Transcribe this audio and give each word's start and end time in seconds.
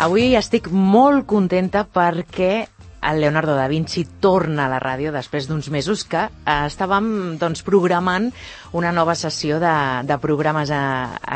Avui 0.00 0.30
estic 0.32 0.70
molt 0.72 1.26
contenta 1.28 1.82
perquè 1.84 2.62
el 3.04 3.18
Leonardo 3.20 3.52
da 3.52 3.66
Vinci 3.68 4.06
torna 4.24 4.64
a 4.64 4.70
la 4.72 4.78
ràdio 4.80 5.10
després 5.12 5.44
d'uns 5.44 5.68
mesos 5.68 6.06
que 6.08 6.22
eh, 6.24 6.54
estàvem 6.70 7.36
doncs, 7.40 7.60
programant 7.66 8.30
una 8.72 8.94
nova 8.96 9.12
sessió 9.12 9.58
de, 9.60 9.74
de 10.08 10.16
programes 10.22 10.72
eh, 10.72 10.80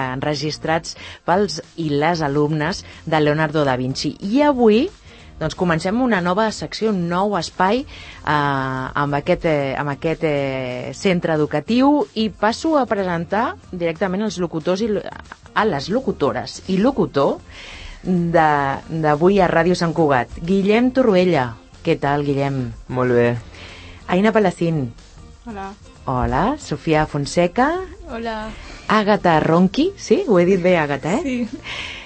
enregistrats 0.07 0.97
pels 1.29 1.61
i 1.77 1.91
les 1.93 2.25
alumnes 2.25 2.81
de 3.05 3.21
Leonardo 3.21 3.67
da 3.69 3.77
Vinci. 3.77 4.15
I 4.33 4.41
avui 4.49 4.87
doncs 5.37 5.61
comencem 5.61 6.01
una 6.01 6.25
nova 6.25 6.49
secció, 6.49 6.89
un 6.97 7.05
nou 7.13 7.37
espai 7.37 7.85
eh, 7.85 8.33
amb 8.33 9.21
aquest, 9.21 9.45
eh, 9.45 9.77
amb 9.77 9.93
aquest 9.93 10.25
eh, 10.25 10.91
centre 10.97 11.37
educatiu 11.37 12.07
i 12.17 12.31
passo 12.33 12.79
a 12.81 12.89
presentar 12.89 13.59
directament 13.73 14.25
els 14.25 14.41
locutors 14.41 14.89
i 14.89 14.93
a 14.97 15.69
les 15.69 15.93
locutores 15.93 16.63
i 16.73 16.81
locutor 16.81 17.43
d'avui 18.05 19.41
a 19.41 19.49
Ràdio 19.49 19.77
Sant 19.79 19.95
Cugat. 19.97 20.33
Guillem 20.45 20.91
Torruella. 20.95 21.55
Què 21.85 21.97
tal, 22.01 22.25
Guillem? 22.25 22.61
Molt 22.89 23.13
bé. 23.13 23.27
Aina 24.09 24.33
Palacín. 24.33 24.93
Hola. 25.47 25.73
Hola. 26.07 26.45
Sofia 26.59 27.07
Fonseca. 27.07 27.71
Hola. 28.11 28.51
Àgata 28.89 29.39
Ronqui. 29.41 29.91
Sí? 29.97 30.23
Ho 30.29 30.39
he 30.39 30.45
dit 30.49 30.63
bé, 30.63 30.77
Àgata, 30.79 31.17
eh? 31.19 31.23
Sí. 31.23 31.49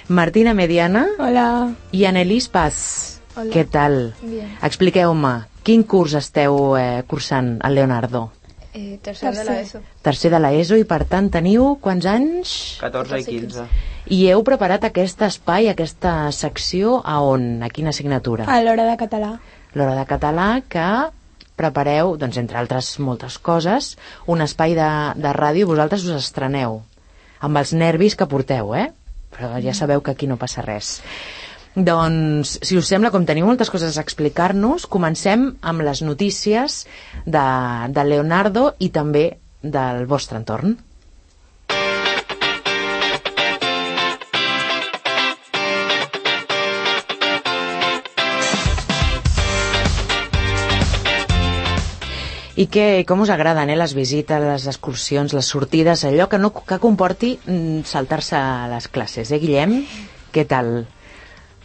Martina 0.09 0.55
Mediana. 0.55 1.06
Hola. 1.19 1.75
I 1.92 2.05
Annelís 2.09 2.48
Paz. 2.48 3.20
Hola. 3.37 3.53
Què 3.53 3.67
tal? 3.70 4.15
Bien. 4.23 4.56
Expliqueu-me, 4.67 5.34
quin 5.62 5.84
curs 5.87 6.17
esteu 6.19 6.75
eh, 6.78 7.05
cursant 7.06 7.59
al 7.62 7.77
Leonardo? 7.78 8.30
Eh, 8.72 8.98
tercer, 9.03 9.34
de 9.34 9.44
l'ESO. 9.44 9.81
Tercer 10.03 10.31
de 10.33 10.41
l'ESO 10.42 10.78
i 10.78 10.84
per 10.89 11.03
tant 11.11 11.28
teniu 11.34 11.77
quants 11.83 12.06
anys? 12.09 12.55
14 12.83 13.20
i 13.20 13.25
15. 13.27 13.67
I 14.09 14.23
heu 14.33 14.41
preparat 14.41 14.87
aquest 14.89 15.20
espai, 15.27 15.69
aquesta 15.69 16.31
secció 16.33 16.98
a 17.05 17.19
on? 17.20 17.59
A 17.61 17.69
quina 17.69 17.92
assignatura? 17.92 18.47
A 18.48 18.62
l'hora 18.65 18.87
de 18.89 18.97
català. 19.00 19.34
L'hora 19.77 19.98
de 19.98 20.05
català 20.09 20.47
que 20.65 20.87
prepareu, 21.61 22.15
doncs 22.17 22.39
entre 22.41 22.56
altres 22.56 22.95
moltes 23.05 23.37
coses, 23.37 23.97
un 24.27 24.41
espai 24.41 24.73
de, 24.78 24.89
de 25.19 25.34
ràdio 25.37 25.67
i 25.67 25.69
vosaltres 25.69 26.06
us 26.09 26.23
estreneu 26.23 26.81
amb 27.45 27.61
els 27.61 27.75
nervis 27.77 28.17
que 28.17 28.31
porteu, 28.31 28.73
eh? 28.75 28.89
Però 29.37 29.53
ja 29.62 29.77
sabeu 29.77 30.00
que 30.00 30.15
aquí 30.17 30.27
no 30.27 30.41
passa 30.41 30.65
res. 30.65 30.97
Doncs, 31.77 32.56
si 32.65 32.78
us 32.81 32.89
sembla, 32.89 33.12
com 33.15 33.27
teniu 33.28 33.47
moltes 33.47 33.69
coses 33.70 33.98
a 33.98 34.03
explicar-nos, 34.03 34.89
comencem 34.91 35.50
amb 35.61 35.84
les 35.87 36.00
notícies 36.03 36.81
de, 37.27 37.47
de 37.93 38.09
Leonardo 38.09 38.72
i 38.81 38.89
també 38.95 39.28
del 39.62 40.06
vostre 40.11 40.41
entorn. 40.41 40.78
I 52.59 52.67
què, 52.67 53.05
com 53.06 53.20
us 53.23 53.31
agraden 53.31 53.70
eh, 53.70 53.77
les 53.78 53.92
visites, 53.95 54.42
les 54.42 54.64
excursions, 54.67 55.31
les 55.37 55.47
sortides, 55.47 56.03
allò 56.09 56.27
que 56.27 56.41
no 56.42 56.51
que 56.51 56.81
comporti 56.83 57.37
mm, 57.39 57.84
saltar-se 57.87 58.34
a 58.34 58.67
les 58.73 58.89
classes, 58.91 59.31
eh, 59.31 59.39
Guillem? 59.39 59.84
Què 60.34 60.42
tal? 60.50 60.89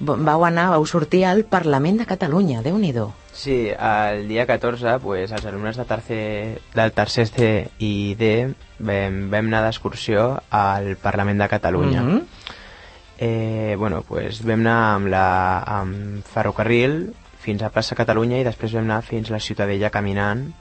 Vau 0.03 0.45
anar, 0.45 0.67
vau 0.75 0.85
sortir 0.85 1.23
al 1.25 1.45
Parlament 1.49 1.97
de 2.01 2.05
Catalunya, 2.05 2.61
déu 2.61 2.77
nhi 2.77 2.93
Sí, 3.33 3.71
el 3.73 4.27
dia 4.27 4.45
14, 4.45 4.99
pues, 5.01 5.31
els 5.31 5.45
alumnes 5.45 5.77
de 5.77 5.85
tercer, 5.89 6.61
del 6.75 6.91
tercer 6.91 7.27
C 7.27 7.51
i 7.79 8.13
D 8.13 8.53
vam, 8.77 9.29
vam 9.31 9.49
anar 9.49 9.63
d'excursió 9.65 10.43
al 10.51 10.95
Parlament 11.01 11.41
de 11.41 11.49
Catalunya. 11.49 12.01
Mm 12.03 12.11
-hmm. 12.11 12.21
eh, 13.17 13.75
bueno, 13.79 14.03
pues, 14.03 14.45
vam 14.45 14.59
anar 14.59 14.95
amb, 14.95 15.07
la, 15.07 15.59
amb 15.59 16.23
ferrocarril 16.23 17.15
fins 17.39 17.63
a 17.63 17.69
plaça 17.69 17.95
Catalunya 17.95 18.37
i 18.37 18.43
després 18.43 18.73
vam 18.73 18.83
anar 18.83 19.01
fins 19.01 19.31
a 19.31 19.33
la 19.33 19.39
Ciutadella 19.39 19.89
caminant 19.89 20.53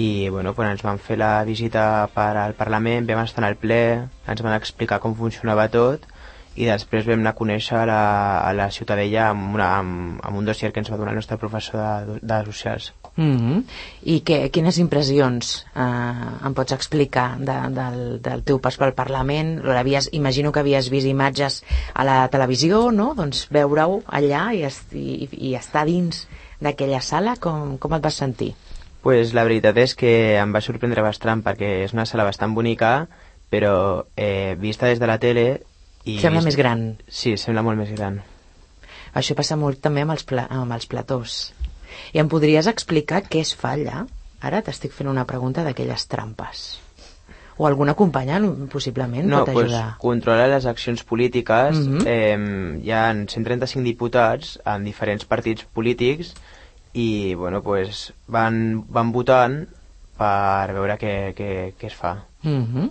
i 0.00 0.28
bueno, 0.30 0.54
pues 0.54 0.70
ens 0.70 0.84
van 0.86 1.00
fer 1.02 1.18
la 1.20 1.32
visita 1.44 1.82
per 2.14 2.30
al 2.40 2.56
Parlament, 2.58 3.08
vam 3.10 3.24
estar 3.24 3.44
al 3.44 3.58
ple, 3.60 3.82
ens 4.30 4.42
van 4.46 4.56
explicar 4.56 5.00
com 5.02 5.18
funcionava 5.18 5.68
tot 5.72 6.08
i 6.58 6.66
després 6.66 7.06
vam 7.06 7.20
anar 7.22 7.32
a 7.34 7.38
conèixer 7.38 7.82
la, 7.88 8.00
a 8.42 8.50
la 8.56 8.68
Ciutadella 8.74 9.28
amb, 9.30 9.54
una, 9.54 9.68
amb, 9.78 10.22
amb 10.26 10.40
un 10.40 10.48
dossier 10.48 10.72
que 10.72 10.82
ens 10.82 10.90
va 10.90 10.98
donar 10.98 11.14
el 11.14 11.20
nostre 11.20 11.38
professor 11.38 12.08
de, 12.08 12.18
de 12.20 12.40
socials. 12.46 12.92
Mm 13.16 13.36
-hmm. 13.36 13.62
I 14.02 14.20
que, 14.20 14.50
quines 14.50 14.78
impressions 14.78 15.66
eh, 15.74 16.46
em 16.46 16.54
pots 16.54 16.72
explicar 16.72 17.38
de, 17.38 17.58
del, 17.78 18.20
del 18.22 18.42
teu 18.42 18.58
pas 18.58 18.76
pel 18.76 18.94
Parlament? 18.94 19.62
Imagino 20.12 20.52
que 20.52 20.60
havies 20.60 20.90
vist 20.90 21.06
imatges 21.06 21.64
a 21.94 22.04
la 22.04 22.28
televisió, 22.28 22.90
no? 22.90 23.14
Doncs 23.14 23.48
veure-ho 23.50 24.02
allà 24.06 24.52
i, 24.54 24.66
i, 24.92 25.28
i 25.50 25.54
estar 25.54 25.84
dins 25.86 26.28
d'aquella 26.60 27.00
sala, 27.00 27.36
com, 27.36 27.78
com 27.78 27.94
et 27.94 28.02
vas 28.02 28.14
sentir? 28.14 28.54
Pues 29.02 29.32
la 29.32 29.44
veritat 29.48 29.78
és 29.80 29.94
que 29.96 30.12
em 30.36 30.52
va 30.52 30.60
sorprendre 30.60 31.04
bastant 31.04 31.40
perquè 31.44 31.80
és 31.86 31.94
una 31.96 32.04
sala 32.08 32.26
bastant 32.28 32.52
bonica, 32.56 33.08
però 33.50 34.04
eh, 34.16 34.56
vista 34.60 34.90
des 34.90 35.00
de 35.00 35.08
la 35.08 35.18
tele... 35.18 35.46
I 36.04 36.18
sembla 36.20 36.40
vist... 36.40 36.50
més 36.50 36.58
gran. 36.60 36.84
Sí, 37.08 37.36
sembla 37.40 37.64
molt 37.64 37.80
més 37.80 37.90
gran. 37.96 38.20
Això 39.16 39.34
passa 39.36 39.56
molt 39.56 39.80
també 39.84 40.04
amb 40.04 40.14
els, 40.14 40.24
pla 40.28 40.46
amb 40.52 40.76
els 40.76 40.86
platós. 40.88 41.40
I 42.14 42.20
em 42.22 42.28
podries 42.30 42.68
explicar 42.70 43.24
què 43.26 43.42
es 43.42 43.54
fa 43.56 43.74
allà? 43.74 44.04
Ara 44.40 44.62
t'estic 44.64 44.94
fent 44.96 45.10
una 45.10 45.26
pregunta 45.28 45.64
d'aquelles 45.66 46.06
trampes. 46.08 46.68
O 47.60 47.66
alguna 47.68 47.92
companya, 47.92 48.38
possiblement, 48.72 49.26
no, 49.28 49.42
pot 49.44 49.52
pues, 49.52 49.66
ajudar? 49.68 49.98
controla 50.00 50.46
les 50.48 50.64
accions 50.64 51.02
polítiques. 51.04 51.76
Mm 51.76 51.98
-hmm. 51.98 52.06
eh, 52.06 52.84
hi 52.84 52.90
ha 52.92 53.12
135 53.12 53.84
diputats 53.84 54.58
en 54.64 54.84
diferents 54.84 55.24
partits 55.24 55.66
polítics 55.74 56.32
i 56.92 57.34
bueno, 57.34 57.62
pues, 57.62 58.12
van, 58.26 58.84
van 58.88 59.12
votant 59.12 59.62
per 60.18 60.72
veure 60.76 60.96
què, 61.00 61.14
què, 61.36 61.50
què 61.78 61.86
es 61.86 61.94
fa. 61.94 62.16
Mm 62.42 62.64
-hmm. 62.64 62.90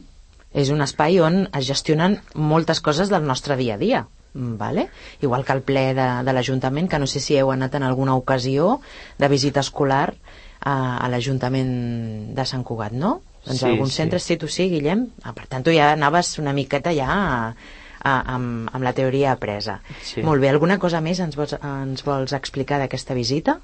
És 0.54 0.70
un 0.70 0.82
espai 0.82 1.20
on 1.22 1.48
es 1.54 1.68
gestionen 1.68 2.22
moltes 2.34 2.82
coses 2.82 3.10
del 3.10 3.26
nostre 3.26 3.56
dia 3.56 3.76
a 3.76 3.78
dia. 3.78 4.08
Vale? 4.34 4.90
Igual 5.22 5.44
que 5.46 5.54
el 5.54 5.62
ple 5.62 5.94
de, 5.94 6.08
de 6.24 6.34
l'Ajuntament, 6.34 6.88
que 6.90 7.00
no 7.00 7.08
sé 7.08 7.20
si 7.20 7.38
heu 7.38 7.52
anat 7.52 7.76
en 7.76 7.84
alguna 7.84 8.16
ocasió 8.16 8.80
de 9.18 9.28
visita 9.28 9.60
escolar 9.60 10.14
a, 10.62 10.98
a 10.98 11.10
l'Ajuntament 11.10 12.36
de 12.36 12.46
Sant 12.46 12.64
Cugat, 12.64 12.92
no? 12.92 13.22
Doncs 13.46 13.60
Sí, 13.60 13.66
alguns 13.66 13.90
sí. 13.90 13.96
centres 13.96 14.24
sí, 14.24 14.38
tu 14.38 14.48
sí, 14.48 14.70
Guillem. 14.70 15.08
Ah, 15.24 15.34
per 15.34 15.48
tant, 15.48 15.64
tu 15.64 15.72
ja 15.72 15.94
anaves 15.94 16.38
una 16.40 16.54
miqueta 16.54 16.94
ja 16.94 17.08
a, 17.10 17.56
a, 18.04 18.36
amb, 18.36 18.70
amb 18.74 18.84
la 18.84 18.94
teoria 18.94 19.32
apresa. 19.32 19.80
Sí. 20.04 20.22
Molt 20.22 20.42
bé, 20.42 20.50
alguna 20.50 20.78
cosa 20.80 21.02
més 21.02 21.20
ens 21.20 21.36
vols, 21.40 21.56
ens 21.64 22.06
vols 22.06 22.34
explicar 22.34 22.80
d'aquesta 22.80 23.14
visita? 23.18 23.60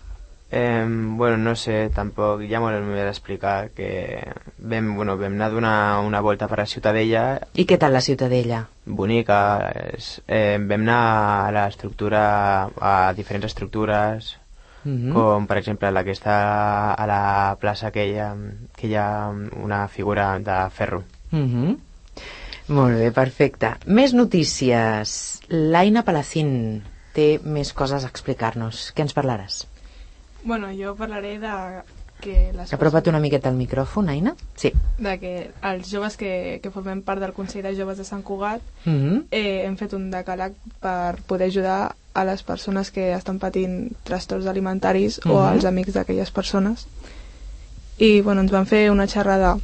Eh, 0.56 0.86
bueno, 0.88 1.36
no 1.38 1.54
sé, 1.60 1.90
tampoc, 1.92 2.46
ja 2.48 2.62
m'ho 2.64 2.70
he 2.72 3.04
d'explicar, 3.04 3.72
que 3.76 3.90
vam, 4.58 4.94
bueno, 4.96 5.18
vam 5.20 5.36
anar 5.36 5.50
a 5.50 5.56
donar 5.56 5.76
una 6.00 6.22
volta 6.24 6.48
per 6.48 6.62
la 6.62 6.66
Ciutadella, 6.72 7.26
I 7.60 7.66
què 7.68 7.78
tal 7.78 7.92
la 7.92 8.04
Ciutadella? 8.06 8.62
bonica, 8.86 9.40
és, 9.98 10.22
eh, 10.28 10.56
vam 10.62 10.88
anar 10.88 11.02
a 11.50 11.52
l'estructura, 11.52 12.24
a 12.80 13.14
diferents 13.18 13.52
estructures, 13.52 14.38
Mm 14.86 15.12
com 15.12 15.48
per 15.50 15.58
exemple 15.58 15.90
la 15.92 16.04
que 16.06 16.14
està 16.14 16.94
a 16.94 17.06
la 17.10 17.58
plaça 17.60 17.90
que 17.92 18.04
hi 18.06 18.20
ha, 18.22 18.30
que 18.78 18.88
hi 18.88 18.94
ha 18.96 19.32
una 19.64 19.88
figura 19.88 20.38
de 20.40 20.58
ferro. 20.70 21.04
Mhm. 21.32 21.78
Molt 22.68 22.98
bé, 22.98 23.12
perfecte. 23.12 23.76
Més 23.88 24.14
notícies. 24.14 25.42
L'Aina 25.50 26.04
Palacín 26.06 26.84
té 27.14 27.40
més 27.44 27.74
coses 27.74 28.06
a 28.06 28.12
explicar-nos. 28.14 28.92
Què 28.96 29.02
ens 29.02 29.18
parlaràs? 29.18 29.66
Bueno, 30.46 30.68
jo 30.72 30.96
parlaré 30.96 31.40
de 31.40 31.50
que 32.22 32.54
les 32.54 32.72
Apropa't 32.74 33.10
una 33.10 33.20
miqueta 33.20 33.50
al 33.50 33.56
micròfon, 33.56 34.08
Aina. 34.10 34.36
Sí. 34.56 34.72
de 34.98 35.20
que 35.20 35.52
els 35.62 35.90
joves 35.92 36.16
que, 36.16 36.60
que 36.64 36.72
formem 36.72 37.02
part 37.04 37.20
del 37.20 37.34
Consell 37.36 37.64
de 37.66 37.74
Joves 37.76 37.98
de 38.00 38.06
Sant 38.08 38.24
Cugat 38.24 38.62
Mhm. 38.86 39.26
eh, 39.32 39.66
hem 39.66 39.76
fet 39.78 39.94
un 39.94 40.10
decàleg 40.12 40.54
per 40.80 41.18
poder 41.28 41.50
ajudar 41.50 41.96
a 42.14 42.24
les 42.24 42.44
persones 42.44 42.92
que 42.92 43.12
estan 43.14 43.40
patint 43.40 43.92
trastorns 44.04 44.46
alimentaris 44.48 45.20
o 45.26 45.34
Mhm. 45.36 45.46
als 45.50 45.66
amics 45.66 45.94
d'aquelles 45.94 46.32
persones 46.32 46.88
i 47.98 48.22
bueno, 48.22 48.42
ens 48.42 48.52
van 48.52 48.66
fer 48.66 48.90
una 48.92 49.08
xerrada 49.08 49.58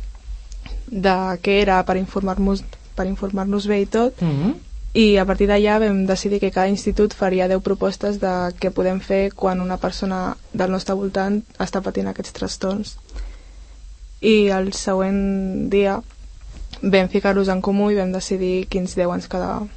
de 0.87 1.15
què 1.41 1.61
era 1.61 1.83
per 1.85 1.95
informar-nos 1.97 2.63
per 2.95 3.05
informar-nos 3.07 3.67
bé 3.67 3.79
i 3.81 3.85
tot 3.85 4.21
Mhm. 4.21 4.55
I 4.93 5.15
a 5.17 5.23
partir 5.25 5.47
d'allà 5.47 5.77
vam 5.79 6.03
decidir 6.05 6.41
que 6.41 6.51
cada 6.51 6.67
institut 6.67 7.13
faria 7.15 7.47
10 7.47 7.63
propostes 7.63 8.17
de 8.19 8.31
què 8.59 8.73
podem 8.75 8.99
fer 8.99 9.31
quan 9.31 9.61
una 9.63 9.77
persona 9.79 10.35
del 10.51 10.71
nostre 10.71 10.95
voltant 10.99 11.39
està 11.63 11.79
patint 11.81 12.09
aquests 12.11 12.35
trastorns. 12.35 12.97
I 14.19 14.51
el 14.51 14.73
següent 14.75 15.69
dia 15.71 16.01
vam 16.81 17.07
ficar-los 17.07 17.47
en 17.47 17.61
comú 17.61 17.89
i 17.91 17.95
vam 17.95 18.11
decidir 18.11 18.67
quins 18.67 18.97
10 18.97 19.15
ens 19.15 19.29
quedàvem. 19.31 19.69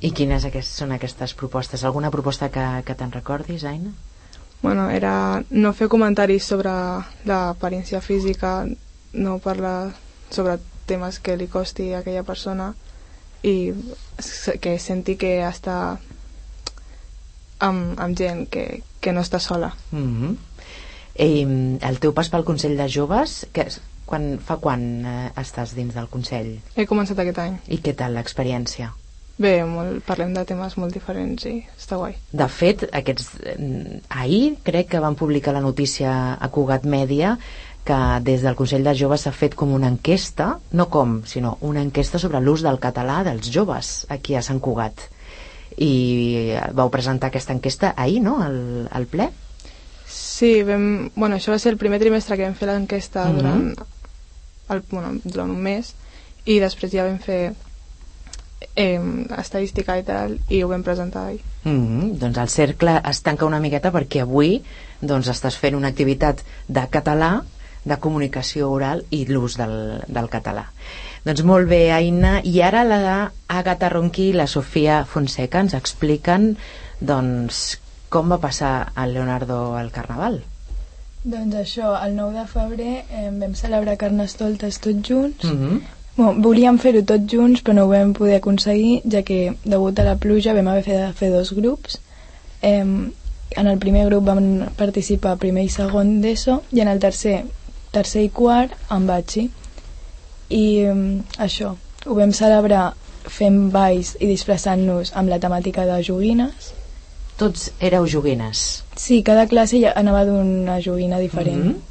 I 0.00 0.10
quines 0.12 0.44
aquest, 0.44 0.76
són 0.76 0.92
aquestes 0.92 1.32
propostes? 1.34 1.82
Alguna 1.82 2.12
proposta 2.12 2.50
que, 2.52 2.66
que 2.84 2.94
te'n 2.94 3.10
recordis, 3.10 3.64
Aina? 3.64 3.90
Bueno, 4.60 4.90
era 4.90 5.42
no 5.50 5.72
fer 5.72 5.88
comentaris 5.88 6.44
sobre 6.44 6.70
l'aparència 7.24 8.02
física, 8.04 8.66
no 9.14 9.38
parlar 9.38 9.94
sobre 10.30 10.58
temes 10.86 11.18
que 11.24 11.36
li 11.38 11.48
costi 11.48 11.92
a 11.94 12.02
aquella 12.02 12.26
persona 12.26 12.74
i 13.42 13.72
que 14.60 14.78
senti 14.82 15.16
que 15.20 15.38
està 15.46 15.98
amb, 17.58 17.98
amb 17.98 18.18
gent 18.18 18.46
que, 18.50 18.82
que 19.00 19.12
no 19.12 19.22
està 19.22 19.38
sola. 19.38 19.74
Mm 19.90 20.14
-hmm. 20.14 20.36
eh, 21.14 21.78
el 21.88 21.98
teu 21.98 22.12
pas 22.12 22.28
pel 22.28 22.44
Consell 22.44 22.76
de 22.76 22.88
Joves, 22.88 23.46
que, 23.52 23.66
quan, 24.06 24.38
fa 24.38 24.56
quan 24.56 25.04
eh, 25.04 25.30
estàs 25.36 25.74
dins 25.74 25.94
del 25.94 26.08
Consell? 26.08 26.58
He 26.76 26.86
començat 26.86 27.18
aquest 27.18 27.38
any. 27.38 27.58
I 27.68 27.78
què 27.78 27.94
tal 27.94 28.14
l'experiència? 28.14 28.92
Bé, 29.38 29.64
molt, 29.64 30.00
parlem 30.02 30.32
de 30.34 30.42
temes 30.44 30.74
molt 30.82 30.96
diferents 30.96 31.44
i 31.46 31.60
està 31.78 31.96
guai. 32.00 32.16
De 32.32 32.48
fet, 32.50 32.88
aquests, 32.92 33.28
ahir 34.08 34.56
crec 34.66 34.88
que 34.88 35.02
van 35.04 35.14
publicar 35.14 35.54
la 35.54 35.62
notícia 35.62 36.34
a 36.34 36.48
Cugat 36.48 36.82
Mèdia 36.82 37.36
que 37.88 37.98
des 38.24 38.42
del 38.44 38.56
Consell 38.58 38.84
de 38.84 38.92
Joves 38.98 39.24
s'ha 39.24 39.32
fet 39.32 39.54
com 39.56 39.72
una 39.72 39.88
enquesta, 39.88 40.58
no 40.76 40.88
com, 40.92 41.22
sinó 41.24 41.56
una 41.64 41.80
enquesta 41.80 42.20
sobre 42.20 42.40
l'ús 42.44 42.64
del 42.66 42.80
català 42.82 43.22
dels 43.24 43.48
joves 43.54 44.02
aquí 44.12 44.36
a 44.36 44.44
Sant 44.44 44.60
Cugat 44.60 45.08
i 45.78 46.56
vau 46.74 46.90
presentar 46.90 47.30
aquesta 47.30 47.54
enquesta 47.54 47.94
ahir, 47.96 48.20
no?, 48.24 48.40
al, 48.42 48.58
al 48.92 49.06
ple? 49.08 49.30
Sí, 50.08 50.62
vam, 50.66 51.08
bueno, 51.14 51.38
això 51.38 51.54
va 51.54 51.60
ser 51.62 51.72
el 51.72 51.80
primer 51.80 52.00
trimestre 52.02 52.36
que 52.36 52.44
vam 52.44 52.58
fer 52.58 52.68
l'enquesta 52.68 53.24
mm 53.24 53.30
-hmm. 53.30 53.38
durant, 53.38 53.74
el, 54.74 54.82
bueno, 54.90 55.14
durant 55.24 55.50
un 55.50 55.62
mes 55.62 55.94
i 56.44 56.58
després 56.60 56.92
ja 56.92 57.04
vam 57.04 57.18
fer 57.18 57.54
eh, 58.74 59.00
estadística 59.38 59.98
i 59.98 60.02
tal 60.02 60.38
i 60.48 60.62
ho 60.62 60.68
vam 60.68 60.82
presentar 60.82 61.26
ahir. 61.26 61.40
Mm 61.64 61.86
-hmm. 61.86 62.18
Doncs 62.18 62.38
el 62.38 62.48
cercle 62.48 63.00
es 63.10 63.22
tanca 63.22 63.46
una 63.46 63.60
miqueta 63.60 63.92
perquè 63.92 64.20
avui 64.20 64.62
doncs, 65.00 65.28
estàs 65.28 65.56
fent 65.56 65.74
una 65.74 65.88
activitat 65.88 66.42
de 66.66 66.86
català 66.90 67.44
de 67.84 67.98
comunicació 68.02 68.70
oral 68.70 69.04
i 69.10 69.24
l'ús 69.28 69.56
del, 69.58 70.02
del 70.08 70.28
català. 70.32 70.68
Doncs 71.24 71.42
molt 71.44 71.68
bé, 71.68 71.90
Aina. 71.92 72.38
I 72.44 72.60
ara 72.62 72.84
la 72.86 73.00
Agatha 73.48 73.90
Ronqui 73.92 74.30
i 74.30 74.36
la 74.36 74.46
Sofia 74.46 75.02
Fonseca 75.04 75.60
ens 75.64 75.74
expliquen 75.76 76.54
doncs, 77.00 77.78
com 78.08 78.30
va 78.32 78.38
passar 78.42 78.92
el 78.96 79.12
Leonardo 79.14 79.76
al 79.76 79.90
Carnaval. 79.92 80.40
Doncs 81.28 81.58
això, 81.60 81.92
el 82.00 82.14
9 82.16 82.38
de 82.38 82.46
febrer 82.48 82.92
eh, 83.02 83.28
vam 83.40 83.54
celebrar 83.58 83.98
Carnestoltes 84.00 84.78
tots 84.80 85.08
junts. 85.08 85.44
Mm 85.44 85.58
-hmm. 85.58 85.80
bueno, 86.16 86.42
volíem 86.42 86.78
fer-ho 86.78 87.02
tots 87.04 87.32
junts, 87.32 87.62
però 87.62 87.74
no 87.74 87.84
ho 87.84 87.88
vam 87.88 88.12
poder 88.12 88.36
aconseguir, 88.36 89.02
ja 89.04 89.22
que, 89.22 89.54
degut 89.64 89.98
a 89.98 90.04
la 90.04 90.16
pluja, 90.16 90.54
vam 90.54 90.68
haver 90.68 90.84
de 90.84 91.12
fer 91.12 91.30
dos 91.30 91.52
grups. 91.52 92.00
Eh, 92.62 92.84
en 93.50 93.66
el 93.66 93.78
primer 93.78 94.06
grup 94.06 94.24
vam 94.24 94.68
participar 94.76 95.38
primer 95.38 95.64
i 95.64 95.68
segon 95.68 96.20
d'ESO, 96.20 96.62
i 96.72 96.80
en 96.80 96.88
el 96.88 96.98
tercer, 96.98 97.44
tercer 97.98 98.24
i 98.26 98.30
quart, 98.40 98.74
amb 98.94 99.10
Batxi 99.10 99.48
i 100.48 100.64
um, 100.88 101.04
això, 101.44 101.74
ho 102.06 102.16
vam 102.16 102.32
celebrar 102.32 102.92
fent 103.28 103.68
balls 103.74 104.14
i 104.20 104.28
disfressant-nos 104.30 105.12
amb 105.18 105.28
la 105.28 105.38
temàtica 105.42 105.84
de 105.88 106.00
joguines. 106.06 106.72
Tots 107.38 107.68
éreu 107.84 108.06
joguines? 108.10 108.64
Sí, 108.98 109.20
cada 109.22 109.44
classe 109.50 109.78
ja 109.82 109.92
anava 109.96 110.24
d'una 110.26 110.80
joguina 110.82 111.20
diferent. 111.22 111.64
Mm 111.64 111.70
-hmm. 111.70 111.84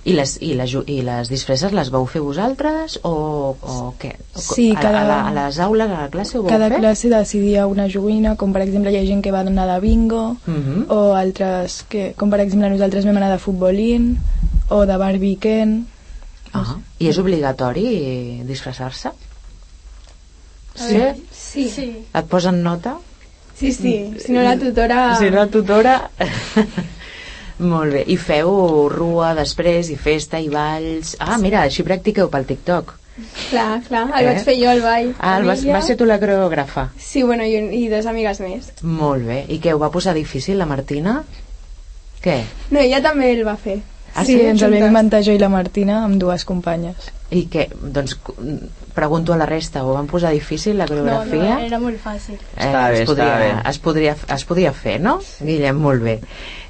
I 0.00 0.14
les, 0.16 0.38
i, 0.40 0.54
les, 0.56 0.72
I 0.86 1.02
les 1.04 1.28
disfresses 1.28 1.72
les 1.76 1.90
vau 1.92 2.06
fer 2.08 2.22
vosaltres 2.24 2.98
o, 3.04 3.54
o 3.60 3.94
què? 4.00 4.14
Sí, 4.34 4.70
cada, 4.72 5.02
a, 5.02 5.16
a, 5.16 5.28
a 5.28 5.32
les 5.36 5.58
aules, 5.60 5.90
a 5.90 6.06
la 6.06 6.08
classe 6.08 6.38
ho 6.38 6.42
vau 6.42 6.50
cada 6.50 6.70
fer? 6.70 6.78
classe 6.80 7.10
decidia 7.12 7.66
una 7.66 7.86
joguina, 7.86 8.34
com 8.36 8.52
per 8.52 8.62
exemple 8.62 8.90
hi 8.90 8.96
ha 8.96 9.04
gent 9.04 9.20
que 9.20 9.30
va 9.30 9.40
anar 9.40 9.66
de 9.68 9.80
bingo, 9.80 10.36
Mm 10.46 10.62
-hmm. 10.64 10.84
o 10.88 11.12
altres 11.14 11.84
que, 11.88 12.14
com 12.16 12.30
per 12.30 12.40
exemple 12.40 12.70
nosaltres 12.70 13.04
vam 13.04 13.16
anar 13.16 13.30
de 13.30 13.38
futbolín, 13.38 14.16
o 14.70 14.84
de 14.86 14.96
Barbie 15.00 15.36
Ken, 15.42 15.80
Ah, 16.52 16.74
I 16.98 17.06
és 17.06 17.18
obligatori 17.22 18.42
disfressar-se? 18.42 19.12
Sí? 20.74 21.02
Sí. 21.30 21.68
sí. 21.70 21.84
Et 22.10 22.26
posen 22.30 22.62
nota? 22.64 22.96
Sí, 23.54 23.70
sí. 23.72 23.92
Si 24.18 24.32
no 24.34 24.42
la 24.42 24.56
tutora... 24.58 25.16
Si 25.20 25.28
no 25.30 25.36
la 25.44 25.46
tutora... 25.46 25.94
Molt 27.60 27.92
bé. 27.92 28.02
I 28.08 28.16
feu 28.16 28.50
rua 28.90 29.34
després, 29.36 29.90
i 29.92 29.96
festa, 30.00 30.40
i 30.40 30.48
balls... 30.50 31.12
Ah, 31.20 31.36
mira, 31.38 31.60
així 31.68 31.84
practiqueu 31.86 32.30
pel 32.32 32.46
TikTok. 32.48 32.94
Clar, 33.50 33.82
clar. 33.86 34.06
El 34.16 34.24
Eh? 34.24 34.28
vaig 34.30 34.42
fer 34.46 34.54
jo, 34.56 34.70
el 34.72 34.80
ball. 34.80 35.10
Ah, 35.20 35.36
el 35.38 35.44
vas, 35.44 35.62
vas 35.68 35.86
ser 35.86 35.98
tu 36.00 36.06
la 36.08 36.16
coreògrafa. 36.22 36.86
Sí, 36.96 37.22
bueno, 37.22 37.44
i, 37.44 37.60
i 37.84 37.88
dos 37.92 38.06
amigues 38.08 38.40
més. 38.40 38.72
Molt 38.82 39.26
bé. 39.28 39.42
I 39.52 39.60
què, 39.60 39.74
ho 39.76 39.78
va 39.82 39.90
posar 39.92 40.16
difícil, 40.16 40.56
la 40.58 40.66
Martina? 40.70 41.18
Què? 42.24 42.40
No, 42.72 42.80
ella 42.80 43.02
també 43.04 43.30
el 43.36 43.44
va 43.46 43.58
fer. 43.60 43.78
Ah, 44.14 44.24
sí, 44.24 44.34
sí? 44.34 44.40
ens 44.46 44.62
el 44.62 44.72
vam 44.74 44.88
inventar 44.88 45.22
jo 45.22 45.32
i 45.32 45.38
la 45.38 45.48
Martina 45.48 46.04
amb 46.04 46.16
dues 46.20 46.44
companyes. 46.44 47.10
I 47.30 47.44
què? 47.46 47.68
Doncs 47.94 48.16
pregunto 48.94 49.32
a 49.32 49.36
la 49.38 49.46
resta, 49.46 49.84
ho 49.86 49.92
van 49.94 50.08
posar 50.10 50.32
difícil, 50.34 50.76
la 50.78 50.84
No, 50.84 50.88
coreografia? 50.96 51.54
no, 51.60 51.66
era 51.66 51.78
molt 51.78 52.00
fàcil. 52.02 52.34
Eh, 52.56 52.64
Estava 52.66 52.88
bé, 52.90 53.02
es, 53.02 53.06
podria, 53.06 53.26
estava 53.26 53.38
bé. 53.62 53.70
es, 53.70 53.78
podria, 53.78 54.16
es 54.34 54.44
podia 54.44 54.72
fer, 54.72 54.96
no? 55.00 55.20
Guillem, 55.38 55.76
molt 55.78 56.02
bé. 56.02 56.16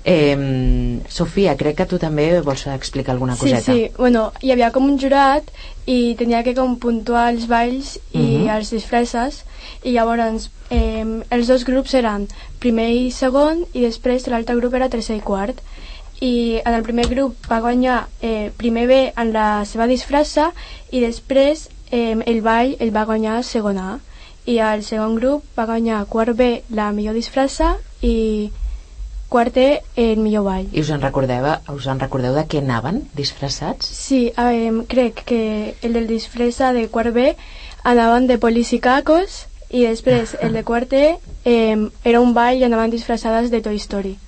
Eh, 0.04 1.00
Sofia, 1.08 1.56
crec 1.56 1.76
que 1.81 1.87
tu 1.87 1.98
també 2.00 2.40
vols 2.44 2.66
explicar 2.66 3.12
alguna 3.14 3.34
Sí, 3.37 3.40
coseta. 3.40 3.72
sí. 3.72 3.90
Bueno, 3.96 4.32
hi 4.42 4.52
havia 4.52 4.70
com 4.72 4.84
un 4.84 4.98
jurat 5.00 5.44
i 5.87 6.14
tenia 6.19 6.42
que 6.44 6.54
com 6.54 6.76
puntuar 6.78 7.31
els 7.32 7.46
balls 7.48 7.98
i 8.12 8.19
Mhm. 8.44 8.48
els 8.56 8.70
disfresses 8.70 9.44
i 9.82 9.92
llavors 9.92 10.50
eh, 10.70 11.04
els 11.31 11.46
dos 11.48 11.64
grups 11.64 11.94
eren 11.94 12.28
primer 12.58 12.90
i 12.90 13.10
segon 13.10 13.64
i 13.72 13.81
després 13.82 14.26
l'altre 14.28 14.56
grup 14.56 14.75
era 14.75 14.88
tercer 14.88 15.16
i 15.16 15.20
quart 15.20 15.58
i 16.20 16.61
en 16.64 16.75
el 16.75 16.82
primer 16.84 17.08
grup 17.08 17.49
va 17.50 17.61
guanyar 17.64 18.06
eh, 18.20 18.52
primer 18.56 18.87
B 18.87 19.00
en 19.17 19.32
la 19.32 19.64
seva 19.64 19.88
disfressa 19.88 20.50
i 20.93 21.00
després 21.00 21.69
eh, 21.90 22.17
el 22.26 22.43
ball 22.44 22.76
el 22.78 22.93
va 22.94 23.06
guanyar 23.08 23.40
segon 23.44 23.81
A 23.81 23.99
i 24.44 24.58
el 24.64 24.84
segon 24.84 25.17
grup 25.17 25.44
va 25.56 25.67
guanyar 25.67 26.05
quart 26.12 26.37
B 26.37 26.62
la 26.76 26.90
millor 26.93 27.17
disfressa 27.17 27.76
i 28.02 28.50
quart 29.31 29.56
E 29.56 29.82
el 29.96 30.20
millor 30.20 30.44
ball 30.44 30.69
I 30.72 30.84
us 30.84 30.90
en 30.90 31.00
recordeu, 31.00 31.46
us 31.72 31.87
en 31.88 32.00
recordeu 32.00 32.34
de 32.37 32.44
què 32.44 32.61
anaven 32.61 33.05
disfressats? 33.16 33.87
Sí, 33.87 34.32
eh, 34.37 34.73
crec 34.88 35.25
que 35.25 35.76
el 35.81 35.94
del 35.96 36.08
disfressa 36.11 36.75
de 36.76 36.88
quart 36.88 37.14
B 37.14 37.34
anaven 37.84 38.26
de 38.26 38.37
polis 38.38 38.75
i 38.76 38.81
cacos 38.81 39.46
i 39.70 39.87
després 39.87 40.34
el 40.43 40.52
de 40.52 40.64
quart 40.66 40.93
E 40.93 41.16
eh, 41.44 41.78
era 42.05 42.20
un 42.20 42.34
ball 42.34 42.58
i 42.58 42.66
anaven 42.66 42.90
disfressades 42.90 43.50
de 43.50 43.62
Toy 43.62 43.76
Story. 43.76 44.19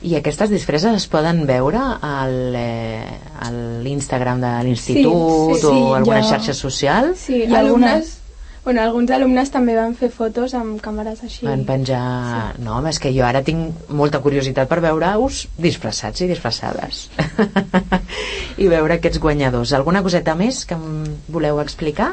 I 0.00 0.14
aquestes 0.14 0.50
disfresses 0.52 0.94
es 0.94 1.08
poden 1.10 1.42
veure 1.48 1.80
al, 2.06 2.54
eh, 2.54 3.18
a 3.42 3.50
l'Instagram 3.82 4.40
de 4.44 4.52
l'institut 4.68 5.58
Sí, 5.58 5.60
sí, 5.60 5.66
o 5.66 5.72
sí, 5.72 5.82
alguna 5.96 6.22
ja. 6.22 6.28
xarxa 6.36 6.54
social? 6.54 7.14
Sí, 7.18 7.42
I 7.48 7.54
alumnes... 7.54 8.14
Bueno, 8.68 8.82
alguns 8.84 9.10
alumnes 9.14 9.48
també 9.48 9.72
van 9.72 9.94
fer 9.96 10.10
fotos 10.12 10.52
amb 10.52 10.76
càmeres 10.84 11.22
així. 11.24 11.46
Van 11.46 11.62
penjar... 11.64 12.02
No, 12.60 12.74
home, 12.76 12.90
és 12.92 12.98
que 13.00 13.12
jo 13.14 13.24
ara 13.24 13.40
tinc 13.46 13.88
molta 13.88 14.20
curiositat 14.20 14.68
per 14.68 14.82
veure-us 14.84 15.46
disfressats 15.56 16.20
i 16.20 16.28
disfressades. 16.28 17.06
I 18.62 18.68
veure 18.68 18.98
aquests 18.98 19.22
guanyadors. 19.24 19.72
Alguna 19.72 20.02
coseta 20.04 20.36
més 20.36 20.66
que 20.68 20.76
em 20.76 21.06
voleu 21.32 21.62
explicar? 21.64 22.10